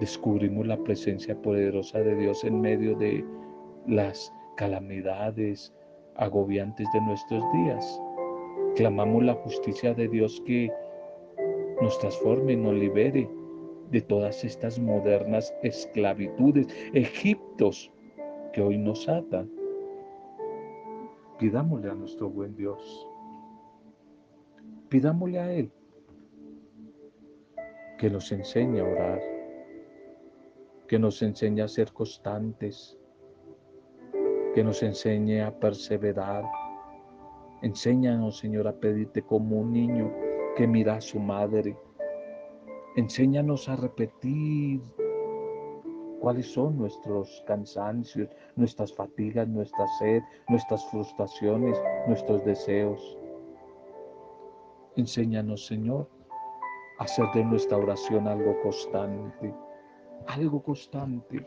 descubrimos 0.00 0.66
la 0.66 0.76
presencia 0.78 1.40
poderosa 1.40 2.00
de 2.00 2.16
Dios 2.16 2.42
en 2.44 2.60
medio 2.60 2.96
de 2.96 3.24
las 3.86 4.32
calamidades 4.56 5.72
agobiantes 6.16 6.88
de 6.92 7.00
nuestros 7.02 7.44
días. 7.52 8.00
Clamamos 8.76 9.22
la 9.24 9.34
justicia 9.34 9.94
de 9.94 10.08
Dios 10.08 10.42
que 10.46 10.70
nos 11.80 11.98
transforme, 11.98 12.56
nos 12.56 12.74
libere 12.74 13.28
de 13.90 14.00
todas 14.00 14.44
estas 14.44 14.78
modernas 14.78 15.54
esclavitudes, 15.62 16.66
Egiptos 16.94 17.90
que 18.52 18.62
hoy 18.62 18.78
nos 18.78 19.08
atan. 19.08 19.50
Pidámosle 21.38 21.90
a 21.90 21.94
nuestro 21.94 22.28
buen 22.28 22.54
Dios, 22.54 23.08
pidámosle 24.88 25.38
a 25.38 25.52
Él 25.52 25.72
que 27.98 28.10
nos 28.10 28.32
enseñe 28.32 28.80
a 28.80 28.84
orar, 28.84 29.20
que 30.90 30.98
nos 30.98 31.22
enseñe 31.22 31.62
a 31.62 31.68
ser 31.68 31.92
constantes, 31.92 32.98
que 34.52 34.64
nos 34.64 34.82
enseñe 34.82 35.40
a 35.40 35.52
perseverar. 35.56 36.44
Enséñanos, 37.62 38.38
Señor, 38.38 38.66
a 38.66 38.72
pedirte 38.72 39.22
como 39.22 39.60
un 39.60 39.72
niño 39.72 40.12
que 40.56 40.66
mira 40.66 40.96
a 40.96 41.00
su 41.00 41.20
madre. 41.20 41.78
Enséñanos 42.96 43.68
a 43.68 43.76
repetir 43.76 44.80
cuáles 46.18 46.52
son 46.52 46.76
nuestros 46.76 47.44
cansancios, 47.46 48.28
nuestras 48.56 48.92
fatigas, 48.92 49.46
nuestra 49.46 49.86
sed, 50.00 50.22
nuestras 50.48 50.84
frustraciones, 50.90 51.80
nuestros 52.08 52.44
deseos. 52.44 53.16
Enséñanos, 54.96 55.66
Señor, 55.66 56.10
a 56.98 57.04
hacer 57.04 57.26
de 57.32 57.44
nuestra 57.44 57.76
oración 57.76 58.26
algo 58.26 58.60
constante, 58.60 59.54
algo 60.26 60.62
constante. 60.62 61.46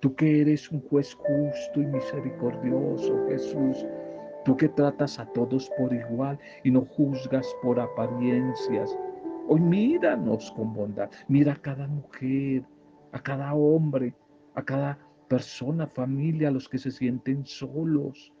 Tú 0.00 0.14
que 0.14 0.42
eres 0.42 0.70
un 0.70 0.80
juez 0.88 1.14
justo 1.14 1.80
y 1.80 1.86
misericordioso, 1.86 3.26
Jesús, 3.28 3.84
tú 4.44 4.56
que 4.56 4.68
tratas 4.68 5.18
a 5.18 5.26
todos 5.32 5.70
por 5.76 5.92
igual 5.92 6.38
y 6.62 6.70
no 6.70 6.82
juzgas 6.86 7.46
por 7.62 7.80
apariencias. 7.80 8.96
Hoy 9.48 9.60
míranos 9.60 10.52
con 10.52 10.72
bondad, 10.72 11.10
mira 11.26 11.54
a 11.54 11.56
cada 11.56 11.88
mujer, 11.88 12.62
a 13.12 13.20
cada 13.20 13.54
hombre, 13.54 14.14
a 14.54 14.62
cada 14.62 14.98
persona, 15.28 15.86
familia, 15.86 16.48
a 16.48 16.52
los 16.52 16.68
que 16.68 16.78
se 16.78 16.90
sienten 16.90 17.44
solos, 17.44 18.32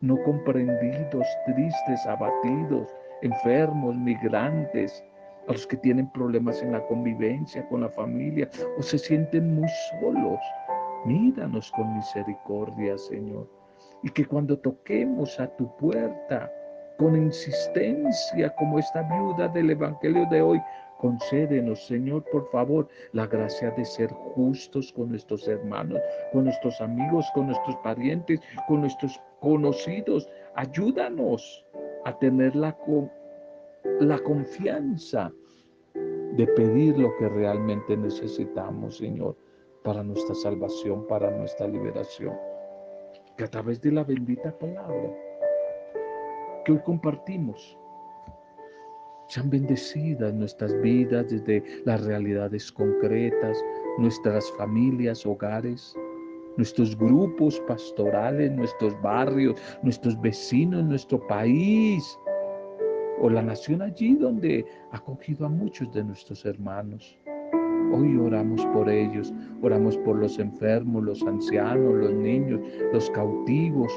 no 0.00 0.22
comprendidos, 0.22 1.26
tristes, 1.46 2.06
abatidos, 2.06 2.94
enfermos, 3.22 3.96
migrantes, 3.96 5.02
a 5.48 5.52
los 5.52 5.66
que 5.66 5.76
tienen 5.76 6.10
problemas 6.12 6.62
en 6.62 6.72
la 6.72 6.86
convivencia 6.86 7.66
con 7.68 7.82
la 7.82 7.88
familia 7.90 8.48
o 8.78 8.82
se 8.82 8.98
sienten 8.98 9.54
muy 9.54 9.68
solos. 10.00 10.40
Míranos 11.04 11.70
con 11.72 11.96
misericordia, 11.96 12.98
Señor. 12.98 13.48
Y 14.02 14.10
que 14.10 14.24
cuando 14.24 14.58
toquemos 14.58 15.38
a 15.38 15.46
tu 15.56 15.74
puerta, 15.76 16.50
con 16.98 17.16
insistencia 17.16 18.54
como 18.56 18.78
esta 18.78 19.02
viuda 19.02 19.48
del 19.48 19.70
Evangelio 19.70 20.26
de 20.30 20.42
hoy. 20.42 20.62
Concédenos, 20.98 21.86
Señor, 21.86 22.24
por 22.32 22.50
favor, 22.50 22.88
la 23.12 23.26
gracia 23.26 23.70
de 23.72 23.84
ser 23.84 24.10
justos 24.10 24.92
con 24.94 25.10
nuestros 25.10 25.46
hermanos, 25.46 26.00
con 26.32 26.44
nuestros 26.44 26.80
amigos, 26.80 27.26
con 27.34 27.48
nuestros 27.48 27.76
parientes, 27.76 28.40
con 28.66 28.80
nuestros 28.80 29.20
conocidos. 29.40 30.26
Ayúdanos 30.54 31.66
a 32.06 32.18
tener 32.18 32.56
la, 32.56 32.74
la 34.00 34.18
confianza 34.18 35.32
de 35.94 36.46
pedir 36.48 36.98
lo 36.98 37.16
que 37.16 37.28
realmente 37.28 37.96
necesitamos, 37.96 38.98
Señor, 38.98 39.36
para 39.82 40.02
nuestra 40.02 40.34
salvación, 40.34 41.06
para 41.06 41.30
nuestra 41.30 41.66
liberación. 41.66 42.34
Que 43.36 43.44
a 43.44 43.50
través 43.50 43.80
de 43.80 43.92
la 43.92 44.04
bendita 44.04 44.56
palabra 44.58 45.14
que 46.64 46.72
hoy 46.72 46.80
compartimos, 46.84 47.78
sean 49.28 49.50
bendecidas 49.50 50.34
nuestras 50.34 50.78
vidas 50.82 51.30
desde 51.30 51.62
las 51.84 52.04
realidades 52.04 52.70
concretas, 52.70 53.64
nuestras 53.98 54.50
familias, 54.52 55.24
hogares, 55.24 55.94
nuestros 56.56 56.96
grupos 56.96 57.60
pastorales, 57.66 58.52
nuestros 58.52 59.00
barrios, 59.02 59.60
nuestros 59.82 60.20
vecinos, 60.20 60.84
nuestro 60.84 61.24
país 61.26 62.18
o 63.20 63.30
la 63.30 63.42
nación 63.42 63.82
allí 63.82 64.14
donde 64.14 64.64
ha 64.92 64.96
acogido 64.96 65.46
a 65.46 65.48
muchos 65.48 65.92
de 65.92 66.04
nuestros 66.04 66.44
hermanos. 66.44 67.18
Hoy 67.92 68.16
oramos 68.16 68.64
por 68.66 68.88
ellos, 68.90 69.32
oramos 69.62 69.96
por 69.98 70.16
los 70.18 70.38
enfermos, 70.38 71.04
los 71.04 71.22
ancianos, 71.22 71.94
los 71.94 72.12
niños, 72.14 72.60
los 72.92 73.08
cautivos. 73.10 73.92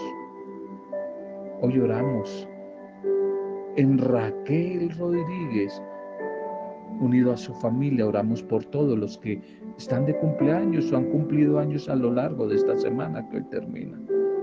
Hoy 1.62 1.80
oramos 1.80 2.48
en 3.76 3.98
Raquel 3.98 4.92
Rodríguez, 4.98 5.82
unido 7.00 7.34
a 7.34 7.38
su 7.38 7.54
familia, 7.56 8.08
oramos 8.08 8.44
por 8.44 8.64
todos 8.66 8.98
los 8.98 9.18
que 9.18 9.42
están 9.78 10.06
de 10.06 10.18
cumpleaños 10.18 10.92
o 10.92 10.98
han 10.98 11.06
cumplido 11.06 11.60
años 11.60 11.90
a 11.90 11.96
lo 11.96 12.12
largo 12.12 12.48
de 12.48 12.58
esta 12.58 12.78
semana 12.78 13.28
que 13.30 13.38
hoy 13.38 13.44
termina. 13.46 14.00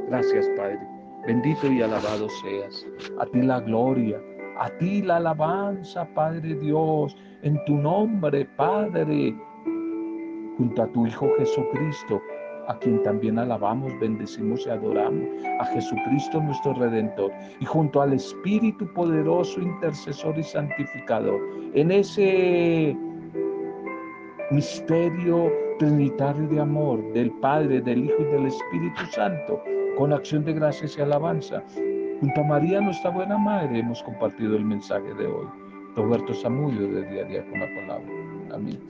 Gracias, 0.09 0.49
Padre. 0.57 0.81
Bendito 1.27 1.71
y 1.71 1.83
alabado 1.83 2.29
seas. 2.29 2.87
A 3.19 3.27
ti 3.27 3.43
la 3.43 3.61
gloria, 3.61 4.21
a 4.59 4.71
ti 4.79 5.03
la 5.03 5.17
alabanza, 5.17 6.07
Padre 6.15 6.55
Dios, 6.55 7.17
en 7.43 7.63
tu 7.65 7.77
nombre, 7.77 8.45
Padre, 8.57 9.35
junto 10.57 10.83
a 10.83 10.87
tu 10.89 11.07
Hijo 11.07 11.29
Jesucristo 11.39 12.21
a 12.69 12.79
quien 12.79 13.03
también 13.03 13.39
alabamos, 13.39 13.93
bendecimos 14.01 14.67
y 14.67 14.71
adoramos, 14.71 15.25
a 15.61 15.65
Jesucristo 15.67 16.41
nuestro 16.41 16.75
Redentor, 16.75 17.33
y 17.61 17.65
junto 17.65 18.03
al 18.03 18.13
Espíritu 18.13 18.93
poderoso, 18.93 19.61
intercesor 19.61 20.39
y 20.39 20.43
santificador, 20.43 21.41
en 21.75 21.91
ese 21.91 22.97
misterio 24.51 25.53
trinitario 25.79 26.49
de 26.49 26.61
amor 26.61 27.13
del 27.13 27.31
Padre, 27.41 27.81
del 27.81 28.05
Hijo 28.05 28.21
y 28.21 28.25
del 28.25 28.47
Espíritu 28.47 29.07
Santo, 29.11 29.63
con 29.97 30.13
acción 30.13 30.45
de 30.45 30.53
gracias 30.55 30.97
y 30.99 31.01
alabanza. 31.01 31.63
Junto 32.21 32.41
a 32.41 32.45
María, 32.45 32.81
nuestra 32.81 33.11
buena 33.11 33.37
Madre, 33.37 33.81
hemos 33.81 34.03
compartido 34.03 34.57
el 34.57 34.65
mensaje 34.65 35.13
de 35.15 35.27
hoy. 35.27 35.47
Roberto 35.95 36.33
Samudio 36.33 36.89
de 36.89 37.07
Día 37.11 37.23
a 37.23 37.29
Día 37.29 37.51
con 37.51 37.61
la 37.61 37.67
Palabra. 37.67 38.13
Amén. 38.55 38.81